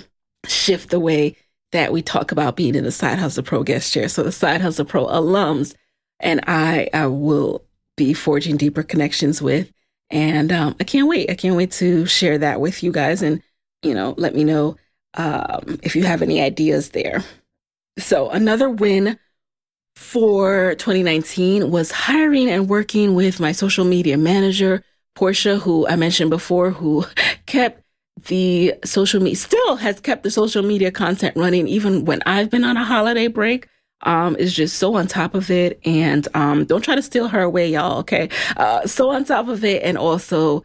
[0.46, 1.36] shift the way
[1.72, 4.08] that we talk about being in the Side Hustle Pro guest chair.
[4.08, 5.74] So, the Side Hustle Pro alums
[6.20, 7.64] and I, I will
[7.96, 9.70] be forging deeper connections with.
[10.10, 11.30] And um, I can't wait.
[11.30, 13.42] I can't wait to share that with you guys and,
[13.82, 14.76] you know, let me know
[15.14, 17.24] um, if you have any ideas there.
[17.98, 19.18] So, another win
[19.96, 24.82] for 2019 was hiring and working with my social media manager,
[25.16, 27.04] Portia, who I mentioned before, who
[27.46, 27.82] kept
[28.26, 32.64] the social media, still has kept the social media content running even when I've been
[32.64, 33.68] on a holiday break.
[34.02, 35.80] Um, is just so on top of it.
[35.84, 37.98] And um, don't try to steal her away, y'all.
[37.98, 38.28] Okay.
[38.56, 40.62] Uh, so on top of it and also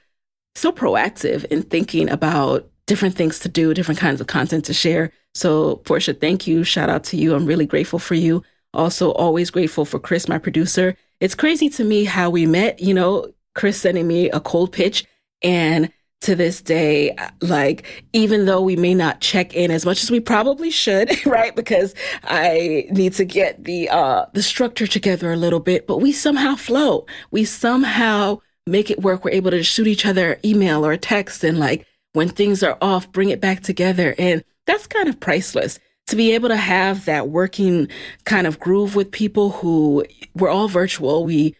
[0.53, 5.11] so proactive in thinking about different things to do, different kinds of content to share.
[5.33, 6.63] So, Portia, thank you.
[6.63, 7.33] Shout out to you.
[7.33, 8.43] I'm really grateful for you.
[8.71, 10.95] Also, always grateful for Chris, my producer.
[11.19, 15.05] It's crazy to me how we met, you know, Chris sending me a cold pitch.
[15.41, 15.91] And
[16.21, 20.19] to this day, like, even though we may not check in as much as we
[20.19, 21.55] probably should, right?
[21.55, 26.11] Because I need to get the, uh, the structure together a little bit, but we
[26.11, 27.07] somehow flow.
[27.31, 29.25] We somehow make it work.
[29.25, 33.11] We're able to shoot each other email or text and like, when things are off,
[33.11, 34.15] bring it back together.
[34.17, 37.87] And that's kind of priceless to be able to have that working
[38.25, 40.05] kind of groove with people who
[40.35, 41.25] we're all virtual.
[41.25, 41.55] We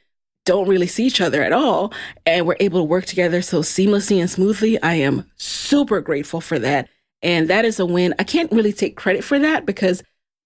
[0.46, 1.94] don't really see each other at all.
[2.26, 4.82] And we're able to work together so seamlessly and smoothly.
[4.82, 6.90] I am super grateful for that.
[7.22, 8.14] And that is a win.
[8.20, 10.04] I can't really take credit for that because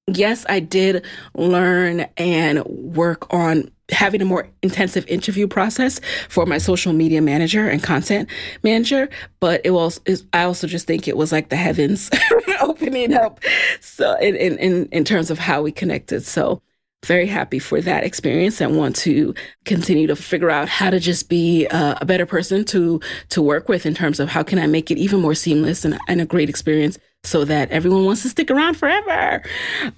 [0.07, 1.03] yes, I did
[1.33, 7.69] learn and work on having a more intensive interview process for my social media manager
[7.69, 8.29] and content
[8.61, 9.07] manager
[9.39, 10.01] but it was
[10.33, 12.09] i also just think it was like the heavens
[12.61, 13.39] opening up
[13.79, 16.25] so in, in in terms of how we connected.
[16.25, 16.61] So
[17.05, 19.33] very happy for that experience and want to
[19.65, 23.69] continue to figure out how to just be uh, a better person to to work
[23.69, 26.25] with in terms of how can I make it even more seamless and, and a
[26.25, 26.97] great experience
[27.27, 29.43] so that everyone wants to stick around forever.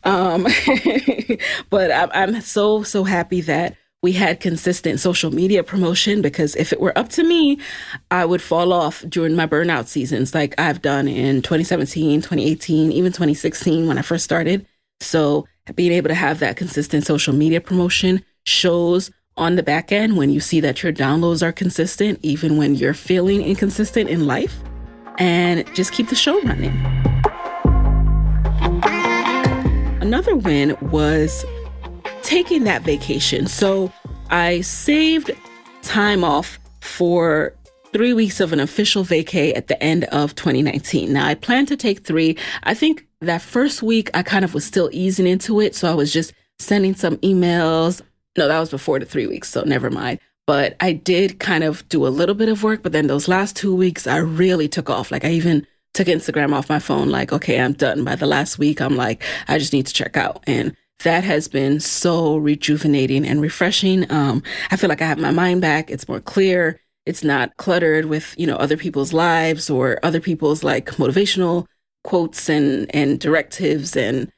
[0.03, 0.47] Um,
[1.69, 6.71] but I'm, I'm so so happy that we had consistent social media promotion because if
[6.71, 7.59] it were up to me,
[8.09, 13.11] I would fall off during my burnout seasons like I've done in 2017, 2018, even
[13.11, 14.65] 2016 when I first started.
[15.01, 20.17] So being able to have that consistent social media promotion shows on the back end
[20.17, 24.61] when you see that your downloads are consistent, even when you're feeling inconsistent in life,
[25.19, 26.73] and just keep the show running.
[30.01, 31.45] Another win was
[32.23, 33.47] taking that vacation.
[33.47, 33.91] So
[34.29, 35.31] I saved
[35.81, 37.53] time off for
[37.91, 41.11] three weeks of an official vacay at the end of 2019.
[41.11, 42.37] Now I plan to take three.
[42.63, 45.75] I think that first week I kind of was still easing into it.
[45.75, 48.01] So I was just sending some emails.
[48.37, 49.49] No, that was before the three weeks.
[49.49, 50.19] So never mind.
[50.49, 52.81] But I did kind of do a little bit of work.
[52.81, 55.11] But then those last two weeks, I really took off.
[55.11, 57.11] Like I even took Instagram off my phone.
[57.11, 58.03] Like, okay, I'm done.
[58.03, 60.43] By the last week, I'm like, I just need to check out.
[60.47, 64.11] And that has been so rejuvenating and refreshing.
[64.11, 64.41] Um,
[64.71, 65.91] I feel like I have my mind back.
[65.91, 66.79] It's more clear.
[67.05, 71.67] It's not cluttered with, you know, other people's lives or other people's like motivational
[72.03, 74.31] quotes and, and directives and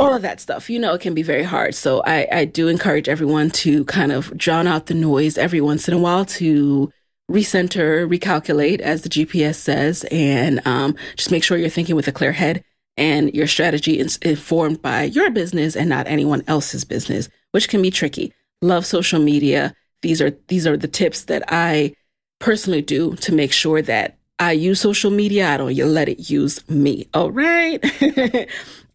[0.00, 0.70] all of that stuff.
[0.70, 1.74] You know, it can be very hard.
[1.74, 5.88] So I, I do encourage everyone to kind of drown out the noise every once
[5.88, 6.90] in a while to
[7.30, 12.12] recenter, recalculate, as the GPS says, and um, just make sure you're thinking with a
[12.12, 12.64] clear head
[12.96, 17.82] and your strategy is informed by your business and not anyone else's business, which can
[17.82, 18.32] be tricky.
[18.62, 19.74] Love social media.
[20.02, 21.94] These are these are the tips that I
[22.38, 25.48] personally do to make sure that I use social media.
[25.48, 27.06] I don't let it use me.
[27.12, 27.84] All right.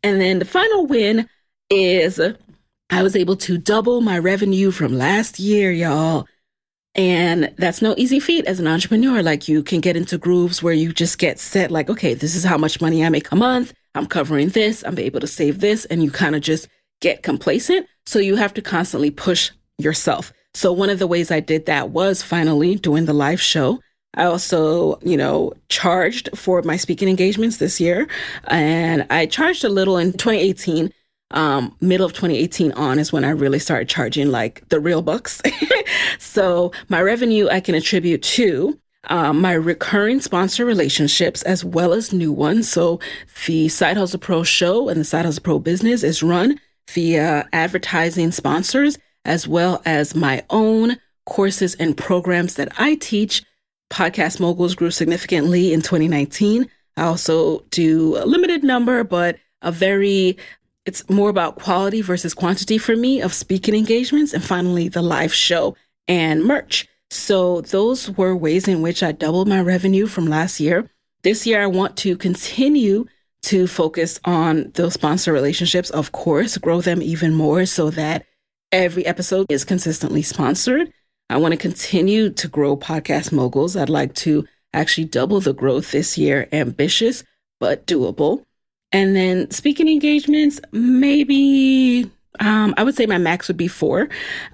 [0.05, 1.27] and then the final win
[1.71, 2.21] is
[2.91, 6.27] I was able to double my revenue from last year, y'all.
[6.93, 9.23] And that's no easy feat as an entrepreneur.
[9.23, 12.43] Like you can get into grooves where you just get set, like, okay, this is
[12.43, 13.73] how much money I make a month.
[13.95, 14.83] I'm covering this.
[14.85, 15.85] I'm able to save this.
[15.85, 16.67] And you kind of just
[17.01, 17.87] get complacent.
[18.05, 19.49] So you have to constantly push
[19.79, 20.31] yourself.
[20.53, 23.79] So one of the ways I did that was finally doing the live show.
[24.15, 28.07] I also, you know, charged for my speaking engagements this year.
[28.47, 30.91] And I charged a little in 2018
[31.31, 35.41] um, middle of 2018 on is when I really started charging like the real bucks.
[36.19, 42.13] so my revenue I can attribute to um, my recurring sponsor relationships as well as
[42.13, 42.69] new ones.
[42.69, 42.99] So
[43.45, 46.59] the Side Hustle Pro show and the Side Hustle Pro business is run
[46.89, 53.43] via advertising sponsors as well as my own courses and programs that I teach.
[53.89, 56.69] Podcast Moguls grew significantly in 2019.
[56.97, 60.37] I also do a limited number, but a very
[60.85, 64.33] it's more about quality versus quantity for me of speaking engagements.
[64.33, 65.75] And finally, the live show
[66.07, 66.87] and merch.
[67.09, 70.89] So those were ways in which I doubled my revenue from last year.
[71.23, 73.05] This year, I want to continue
[73.43, 78.25] to focus on those sponsor relationships, of course, grow them even more so that
[78.71, 80.91] every episode is consistently sponsored.
[81.29, 83.75] I want to continue to grow Podcast Moguls.
[83.75, 87.23] I'd like to actually double the growth this year, ambitious,
[87.59, 88.45] but doable.
[88.91, 94.09] And then speaking engagements, maybe um, I would say my max would be four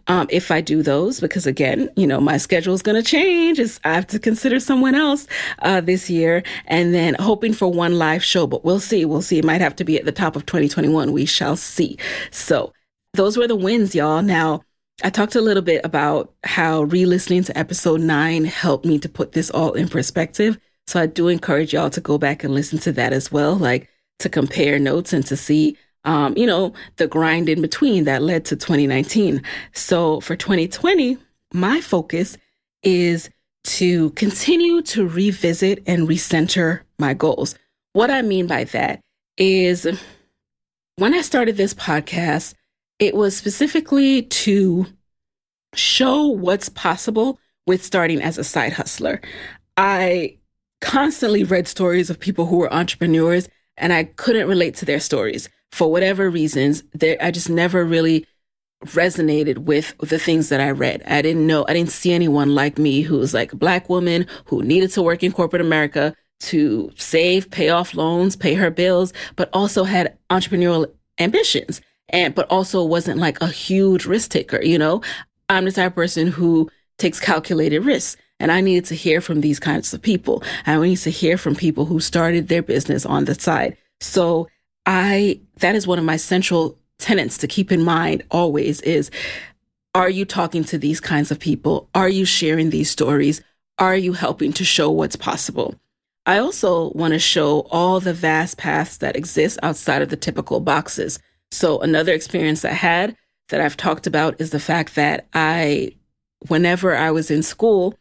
[0.08, 3.60] um, if I do those, because again, you know, my schedule is going to change.
[3.60, 5.28] It's, I have to consider someone else
[5.60, 8.48] uh, this year, and then hoping for one live show.
[8.48, 9.04] But we'll see.
[9.04, 9.40] We'll see.
[9.40, 11.12] It might have to be at the top of 2021.
[11.12, 11.98] We shall see.
[12.32, 12.72] So
[13.14, 14.22] those were the wins, y'all.
[14.22, 14.64] Now.
[15.04, 19.10] I talked a little bit about how re listening to episode nine helped me to
[19.10, 20.58] put this all in perspective.
[20.88, 23.56] So I do encourage y'all to go back and listen to that as well.
[23.56, 23.90] Like,
[24.22, 28.46] to compare notes and to see, um, you know, the grind in between that led
[28.46, 29.44] to 2019.
[29.74, 31.18] So for 2020,
[31.54, 32.38] my focus
[32.84, 33.30] is
[33.64, 37.56] to continue to revisit and recenter my goals.
[37.94, 39.02] What I mean by that
[39.38, 39.88] is
[40.96, 42.54] when I started this podcast,
[43.02, 44.86] it was specifically to
[45.74, 49.20] show what's possible with starting as a side hustler.
[49.76, 50.38] I
[50.82, 55.50] constantly read stories of people who were entrepreneurs and I couldn't relate to their stories
[55.72, 56.84] for whatever reasons.
[57.02, 58.28] I just never really
[58.86, 61.02] resonated with the things that I read.
[61.08, 64.28] I didn't know, I didn't see anyone like me who was like a black woman
[64.46, 69.12] who needed to work in corporate America to save, pay off loans, pay her bills,
[69.36, 74.62] but also had entrepreneurial ambitions and, but also wasn't like a huge risk taker.
[74.62, 75.02] You know,
[75.50, 78.22] I'm the type of person who takes calculated risks.
[78.40, 80.44] And I needed to hear from these kinds of people.
[80.66, 83.78] I need to hear from people who started their business on the side.
[84.00, 84.48] So
[84.88, 89.12] I, that is one of my central tenets to keep in mind always is,
[89.94, 91.88] are you talking to these kinds of people?
[91.94, 93.42] Are you sharing these stories?
[93.78, 95.76] Are you helping to show what's possible?
[96.26, 100.62] I also want to show all the vast paths that exist outside of the typical
[100.62, 101.20] boxes.
[101.52, 103.16] So another experience I had
[103.50, 105.92] that I've talked about is the fact that I,
[106.48, 107.96] whenever I was in school,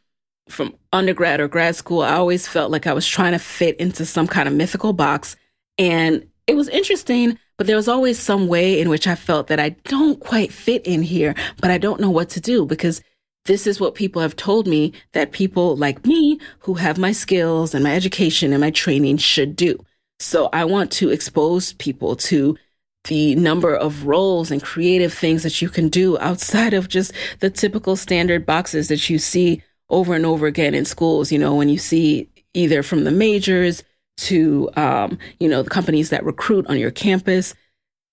[0.49, 4.05] from undergrad or grad school, I always felt like I was trying to fit into
[4.05, 5.37] some kind of mythical box.
[5.79, 9.61] And it was interesting, but there was always some way in which I felt that
[9.61, 13.01] I don't quite fit in here, but I don't know what to do because
[13.45, 17.75] this is what people have told me that people like me who have my skills
[17.75, 19.79] and my education and my training should do.
[20.19, 22.57] So I want to expose people to
[23.05, 27.51] the number of roles and creative things that you can do outside of just the
[27.51, 31.33] typical standard boxes that you see over and over again in schools.
[31.33, 33.83] You know, when you see either from the majors
[34.19, 37.55] to, um, you know, the companies that recruit on your campus.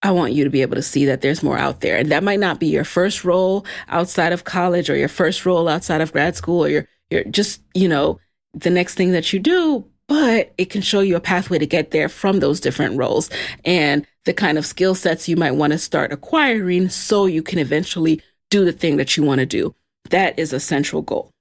[0.04, 1.98] I want you to be able to see that there's more out there.
[1.98, 5.68] And that might not be your first role outside of college or your first role
[5.68, 8.20] outside of grad school or your, your just, you know,
[8.54, 11.92] the next thing that you do, but it can show you a pathway to get
[11.92, 13.30] there from those different roles
[13.66, 17.58] and the kind of skill sets you might want to start acquiring so you can
[17.58, 18.22] eventually
[18.52, 19.74] do the thing that you want to do.
[20.12, 21.32] That is a central goal.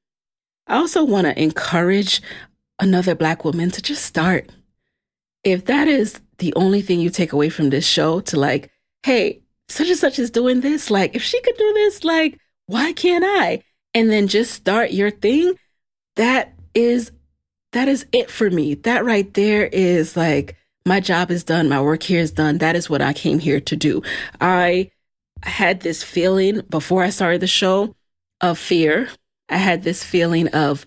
[0.66, 2.22] I also want to encourage
[2.78, 4.50] another Black woman to just start.
[5.44, 8.70] If that is the only thing you take away from this show, to like,
[9.02, 12.92] hey, such and such is doing this, like, if she could do this, like, why
[12.92, 13.62] can't I?
[13.94, 15.54] And then just start your thing.
[16.16, 17.10] that is
[17.72, 18.74] that is it for me.
[18.74, 20.56] That right there is like
[20.86, 22.58] my job is done, my work here is done.
[22.58, 24.02] That is what I came here to do.
[24.40, 24.92] I
[25.42, 27.94] had this feeling before I started the show
[28.40, 29.08] of fear.
[29.48, 30.86] I had this feeling of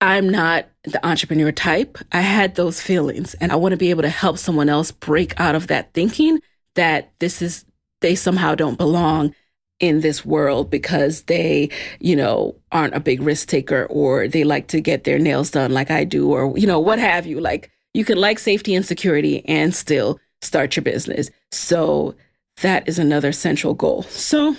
[0.00, 1.98] I'm not the entrepreneur type.
[2.12, 5.38] I had those feelings and I want to be able to help someone else break
[5.40, 6.40] out of that thinking
[6.74, 7.64] that this is,
[8.00, 9.34] they somehow don't belong
[9.78, 14.68] in this world because they, you know, aren't a big risk taker or they like
[14.68, 17.40] to get their nails done like I do or, you know, what have you.
[17.40, 21.30] Like you can like safety and security and still start your business.
[21.50, 22.14] So
[22.60, 24.02] that is another central goal.
[24.02, 24.54] So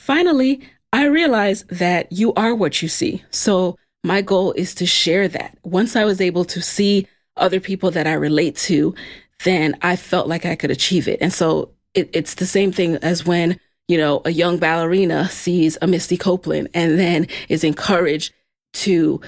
[0.00, 3.22] finally, I realized that you are what you see.
[3.30, 5.58] So my goal is to share that.
[5.64, 8.94] Once I was able to see other people that I relate to,
[9.44, 11.20] then I felt like I could achieve it.
[11.20, 15.76] And so it, it's the same thing as when, you know, a young ballerina sees
[15.82, 18.32] a Misty Copeland and then is encouraged
[18.74, 19.20] to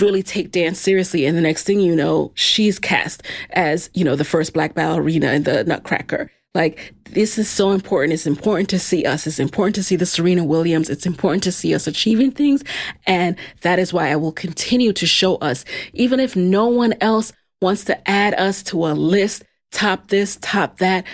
[0.00, 1.26] really take dance seriously.
[1.26, 5.32] And the next thing you know, she's cast as, you know, the first black ballerina
[5.32, 6.30] in the Nutcracker.
[6.54, 8.14] Like, this is so important.
[8.14, 9.26] It's important to see us.
[9.26, 10.88] It's important to see the Serena Williams.
[10.88, 12.64] It's important to see us achieving things.
[13.06, 17.32] And that is why I will continue to show us, even if no one else
[17.60, 21.04] wants to add us to a list, top this, top that,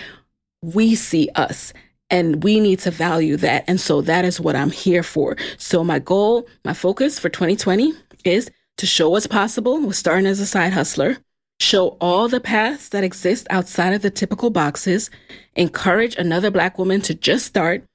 [0.61, 1.73] we see us
[2.09, 3.65] and we need to value that.
[3.67, 5.35] And so that is what I'm here for.
[5.57, 7.91] So my goal, my focus for 2020
[8.23, 8.49] is
[8.83, 11.17] to show what's possible with starting as a side hustler
[11.63, 15.09] show all the paths that exist outside of the typical boxes,
[15.55, 17.85] encourage another Black woman to just start,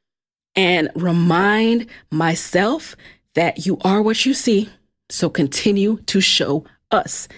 [0.56, 2.96] and remind myself
[3.34, 4.70] that you are what you see.
[5.10, 7.28] So continue to show us.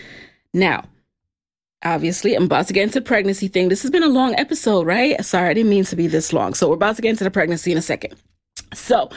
[0.55, 0.85] Now,
[1.85, 3.69] obviously, I'm about to get into the pregnancy thing.
[3.69, 5.23] This has been a long episode, right?
[5.25, 6.55] Sorry, I didn't mean to be this long.
[6.55, 8.15] So we're about to get into the pregnancy in a second.
[8.75, 9.11] So,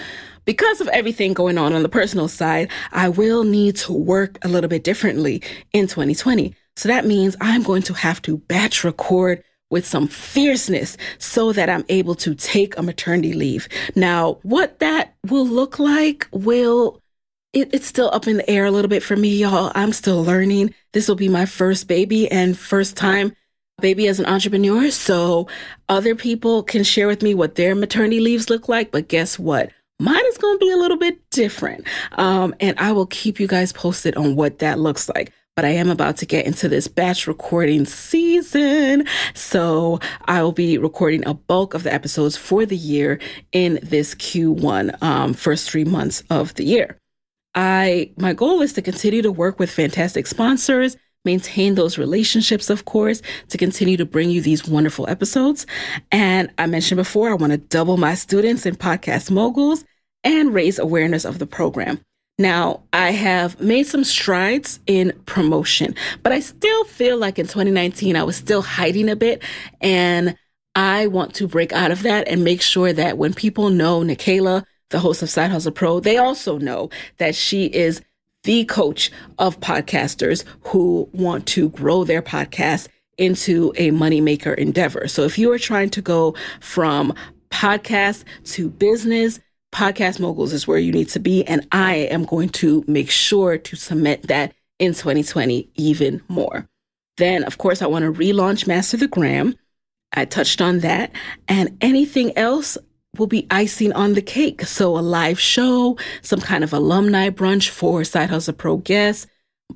[0.45, 4.47] because of everything going on on the personal side, I will need to work a
[4.47, 5.41] little bit differently
[5.71, 6.53] in 2020.
[6.75, 11.69] So that means I'm going to have to batch record with some fierceness so that
[11.69, 13.67] I'm able to take a maternity leave.
[13.95, 16.99] Now, what that will look like will
[17.53, 19.71] it, it's still up in the air a little bit for me, y'all.
[19.75, 20.73] I'm still learning.
[20.91, 23.33] This will be my first baby and first time
[23.83, 24.89] baby as an entrepreneur.
[24.89, 25.47] So
[25.89, 28.89] other people can share with me what their maternity leaves look like.
[28.89, 29.69] But guess what?
[29.99, 31.85] Mine is going to be a little bit different.
[32.13, 35.69] Um, and I will keep you guys posted on what that looks like but I
[35.69, 39.05] am about to get into this batch recording season.
[39.33, 43.19] So I will be recording a bulk of the episodes for the year
[43.51, 46.97] in this Q1, um, first three months of the year.
[47.55, 52.85] I, my goal is to continue to work with fantastic sponsors, maintain those relationships, of
[52.85, 55.65] course, to continue to bring you these wonderful episodes.
[56.11, 59.85] And I mentioned before, I want to double my students in podcast moguls
[60.23, 61.99] and raise awareness of the program.
[62.39, 65.93] Now, I have made some strides in promotion,
[66.23, 69.43] but I still feel like in 2019, I was still hiding a bit.
[69.81, 70.35] And
[70.75, 74.65] I want to break out of that and make sure that when people know Nicaila,
[74.89, 78.01] the host of Side Hustle Pro, they also know that she is
[78.43, 82.87] the coach of podcasters who want to grow their podcast
[83.17, 85.07] into a moneymaker endeavor.
[85.07, 87.13] So if you are trying to go from
[87.49, 89.39] podcast to business,
[89.73, 91.43] Podcast Moguls is where you need to be.
[91.45, 96.67] And I am going to make sure to cement that in 2020 even more.
[97.17, 99.55] Then, of course, I want to relaunch Master the Gram.
[100.13, 101.11] I touched on that.
[101.47, 102.77] And anything else
[103.17, 104.63] will be icing on the cake.
[104.63, 109.27] So, a live show, some kind of alumni brunch for Side Hustle Pro guests,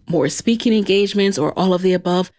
[0.09, 2.31] more speaking engagements, or all of the above.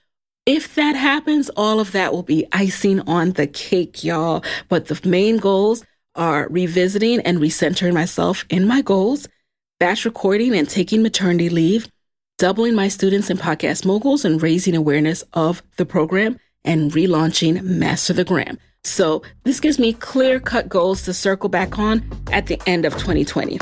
[0.44, 4.42] If that happens, all of that will be icing on the cake, y'all.
[4.68, 5.84] But the main goals
[6.14, 9.28] are revisiting and recentering myself in my goals,
[9.78, 11.86] batch recording and taking maternity leave,
[12.38, 18.12] doubling my students in podcast moguls and raising awareness of the program, and relaunching Master
[18.12, 18.59] the Gram.
[18.89, 22.95] So this gives me clear cut goals to circle back on at the end of
[22.95, 23.59] 2020.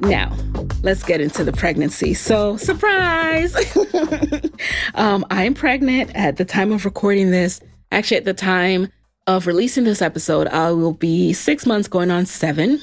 [0.00, 0.34] Now,
[0.82, 2.14] let's get into the pregnancy.
[2.14, 3.54] So, surprise!
[4.94, 7.60] um, I'm pregnant at the time of recording this.
[7.90, 8.88] Actually, at the time
[9.26, 12.80] of releasing this episode, I will be six months going on seven.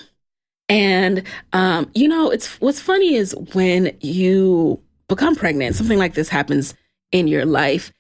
[0.68, 6.30] And, um, you know, it's what's funny is when you become pregnant, something like this
[6.30, 6.74] happens
[7.11, 7.91] in your life.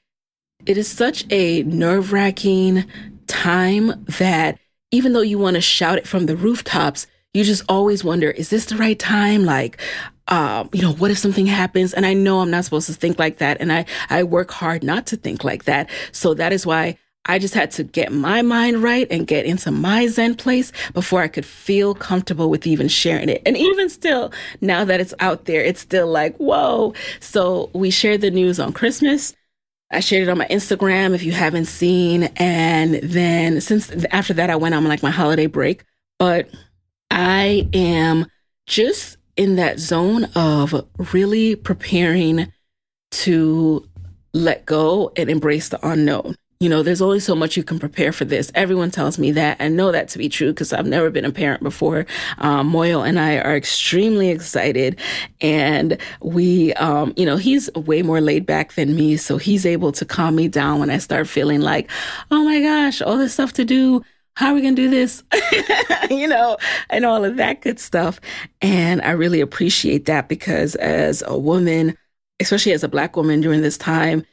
[0.65, 2.85] It is such a nerve wracking
[3.27, 4.57] time that
[4.91, 8.49] even though you want to shout it from the rooftops, you just always wonder, is
[8.49, 9.45] this the right time?
[9.45, 9.79] Like,
[10.27, 11.93] um, you know, what if something happens?
[11.93, 13.61] And I know I'm not supposed to think like that.
[13.61, 15.89] And I, I work hard not to think like that.
[16.11, 16.97] So that is why
[17.27, 21.21] I just had to get my mind right and get into my Zen place before
[21.21, 23.41] I could feel comfortable with even sharing it.
[23.45, 26.93] And even still, now that it's out there, it's still like, whoa.
[27.19, 29.35] So we shared the news on Christmas.
[29.91, 32.23] I shared it on my Instagram if you haven't seen.
[32.37, 35.83] And then since after that, I went on like my holiday break.
[36.17, 36.49] But
[37.11, 38.25] I am
[38.65, 42.51] just in that zone of really preparing
[43.11, 43.87] to
[44.33, 46.35] let go and embrace the unknown.
[46.59, 48.51] You know, there's only so much you can prepare for this.
[48.55, 49.57] Everyone tells me that.
[49.59, 52.05] I know that to be true because I've never been a parent before.
[52.37, 54.97] Um, Muoyo and I are extremely excited.
[55.41, 59.17] And we, um, you know, he's way more laid back than me.
[59.17, 61.91] So he's able to calm me down when I start feeling like,
[62.31, 64.03] oh my gosh, all this stuff to do
[64.35, 65.23] how are we going to do this?
[66.09, 66.57] you know,
[66.89, 68.19] and all of that good stuff.
[68.61, 71.97] And I really appreciate that because as a woman,
[72.41, 74.25] especially as a Black woman during this time,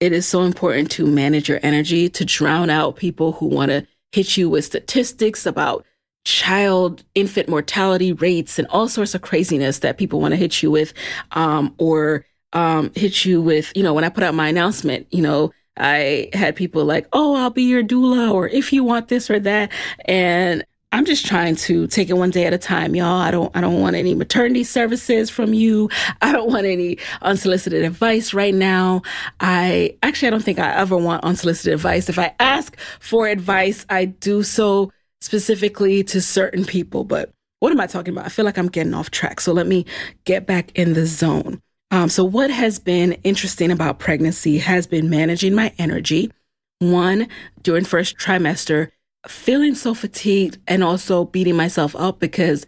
[0.00, 3.86] it is so important to manage your energy, to drown out people who want to
[4.12, 5.84] hit you with statistics about
[6.24, 10.70] child infant mortality rates and all sorts of craziness that people want to hit you
[10.70, 10.92] with,
[11.32, 15.22] um, or um, hit you with, you know, when I put out my announcement, you
[15.22, 19.30] know, I had people like, oh, I'll be your doula, or if you want this
[19.30, 19.70] or that.
[20.06, 23.20] And I'm just trying to take it one day at a time, y'all.
[23.20, 25.88] I don't, I don't want any maternity services from you.
[26.22, 29.02] I don't want any unsolicited advice right now.
[29.38, 32.08] I actually, I don't think I ever want unsolicited advice.
[32.08, 37.04] If I ask for advice, I do so specifically to certain people.
[37.04, 37.30] But
[37.60, 38.26] what am I talking about?
[38.26, 39.40] I feel like I'm getting off track.
[39.40, 39.86] So let me
[40.24, 41.62] get back in the zone.
[41.92, 46.30] Um, so, what has been interesting about pregnancy has been managing my energy.
[46.78, 47.26] One,
[47.62, 48.90] during first trimester,
[49.26, 52.66] feeling so fatigued and also beating myself up because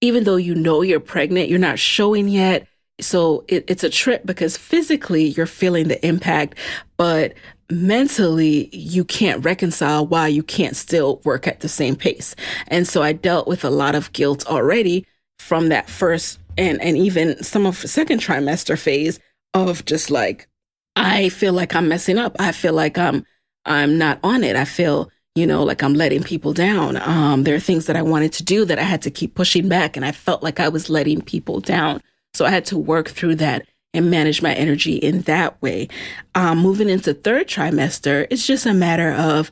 [0.00, 2.66] even though you know you're pregnant, you're not showing yet.
[3.00, 6.56] So it, it's a trip because physically you're feeling the impact,
[6.96, 7.34] but
[7.70, 12.34] mentally you can't reconcile why you can't still work at the same pace.
[12.68, 15.06] And so I dealt with a lot of guilt already
[15.38, 19.20] from that first and and even some of second trimester phase
[19.54, 20.48] of just like
[20.96, 22.34] I feel like I'm messing up.
[22.40, 23.24] I feel like I'm
[23.64, 24.56] I'm not on it.
[24.56, 26.96] I feel you know like I'm letting people down.
[26.96, 29.68] Um, there are things that I wanted to do that I had to keep pushing
[29.68, 32.02] back, and I felt like I was letting people down.
[32.34, 35.88] So I had to work through that and manage my energy in that way.
[36.34, 39.50] Um, moving into third trimester, it's just a matter of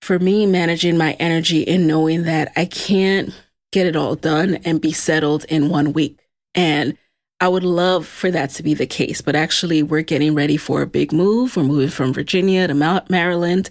[0.00, 3.34] for me managing my energy and knowing that I can't
[3.72, 6.18] get it all done and be settled in one week.
[6.54, 6.96] And
[7.40, 10.82] I would love for that to be the case, but actually, we're getting ready for
[10.82, 11.56] a big move.
[11.56, 12.74] We're moving from Virginia to
[13.08, 13.70] Maryland.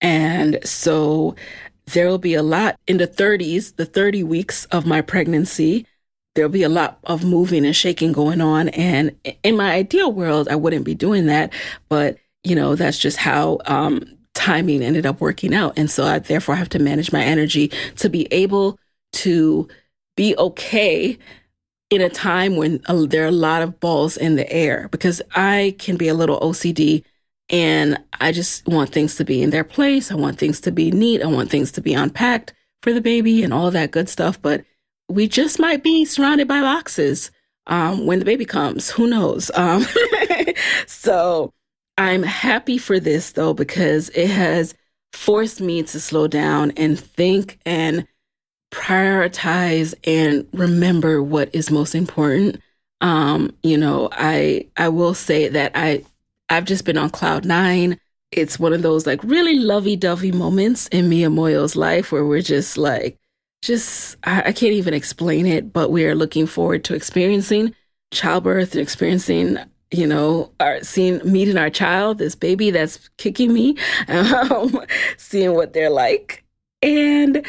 [0.00, 1.34] And so
[1.86, 5.86] there will be a lot in the 30s, the 30 weeks of my pregnancy.
[6.34, 8.68] There'll be a lot of moving and shaking going on.
[8.70, 11.52] And in my ideal world, I wouldn't be doing that.
[11.88, 15.78] But, you know, that's just how um, timing ended up working out.
[15.78, 18.78] And so I therefore have to manage my energy to be able
[19.12, 19.68] to
[20.16, 21.18] be okay
[21.90, 25.22] in a time when uh, there are a lot of balls in the air because
[25.34, 27.04] I can be a little OCD
[27.48, 30.10] and I just want things to be in their place.
[30.10, 31.22] I want things to be neat.
[31.22, 34.40] I want things to be unpacked for the baby and all that good stuff.
[34.40, 34.64] But
[35.08, 37.30] we just might be surrounded by boxes
[37.66, 38.90] um, when the baby comes.
[38.90, 39.50] Who knows?
[39.54, 39.84] Um,
[40.86, 41.52] so
[41.98, 44.74] I'm happy for this though because it has
[45.12, 48.06] forced me to slow down and think and
[48.72, 52.60] prioritize and remember what is most important.
[53.00, 56.04] Um, you know, I I will say that I
[56.48, 57.98] I've just been on cloud nine.
[58.32, 62.76] It's one of those like really lovey-dovey moments in Mia Muoyo's life where we're just
[62.76, 63.18] like,
[63.62, 67.74] just I, I can't even explain it, but we are looking forward to experiencing
[68.12, 69.58] childbirth and experiencing
[69.92, 73.76] you know, our seeing meeting our child, this baby that's kicking me,
[74.08, 74.80] um,
[75.16, 76.44] seeing what they're like.
[76.82, 77.46] And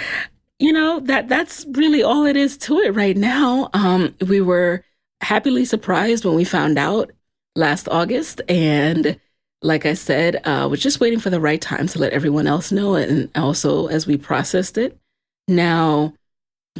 [0.60, 4.84] you know that that's really all it is to it right now um we were
[5.22, 7.12] happily surprised when we found out
[7.58, 9.20] last august and
[9.64, 12.72] like i said uh was just waiting for the right time to let everyone else
[12.72, 14.96] know and also as we processed it
[15.48, 16.14] now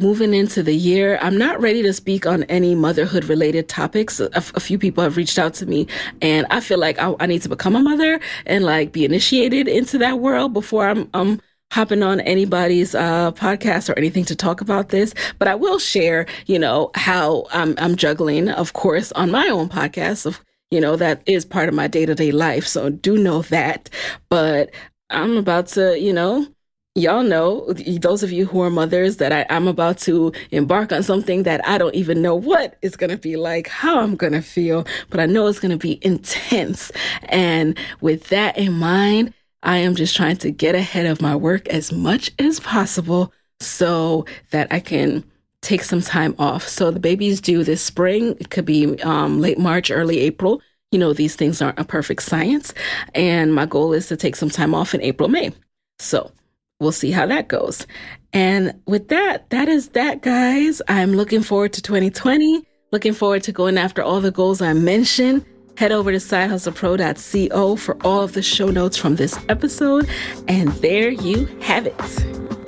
[0.00, 4.30] moving into the year i'm not ready to speak on any motherhood related topics a,
[4.32, 5.84] a few people have reached out to me
[6.22, 9.66] and i feel like I, I, need to become a mother and like be initiated
[9.66, 11.40] into that world before i'm, I'm
[11.72, 16.24] hopping on anybody's uh, podcast or anything to talk about this, but I will share,
[16.46, 20.24] you know, how I'm, I'm juggling, of course, on my own podcast.
[20.24, 20.40] Of
[20.70, 22.66] you know, that is part of my day to day life.
[22.66, 23.90] So do know that.
[24.28, 24.70] But
[25.10, 26.46] I'm about to, you know,
[26.94, 31.02] y'all know, those of you who are mothers, that I, I'm about to embark on
[31.02, 34.32] something that I don't even know what it's going to be like, how I'm going
[34.32, 36.90] to feel, but I know it's going to be intense.
[37.24, 41.68] And with that in mind, I am just trying to get ahead of my work
[41.68, 45.24] as much as possible so that I can
[45.62, 46.66] take some time off.
[46.66, 48.36] So the baby's due this spring.
[48.38, 50.62] It could be um, late March, early April.
[50.90, 52.72] You know, these things aren't a perfect science.
[53.14, 55.52] And my goal is to take some time off in April, May.
[55.98, 56.32] So
[56.80, 57.86] we'll see how that goes.
[58.32, 60.80] And with that, that is that, guys.
[60.88, 62.62] I'm looking forward to 2020.
[62.90, 65.44] Looking forward to going after all the goals I mentioned.
[65.76, 70.08] Head over to sidehustlepro.co for all of the show notes from this episode.
[70.48, 72.67] And there you have it.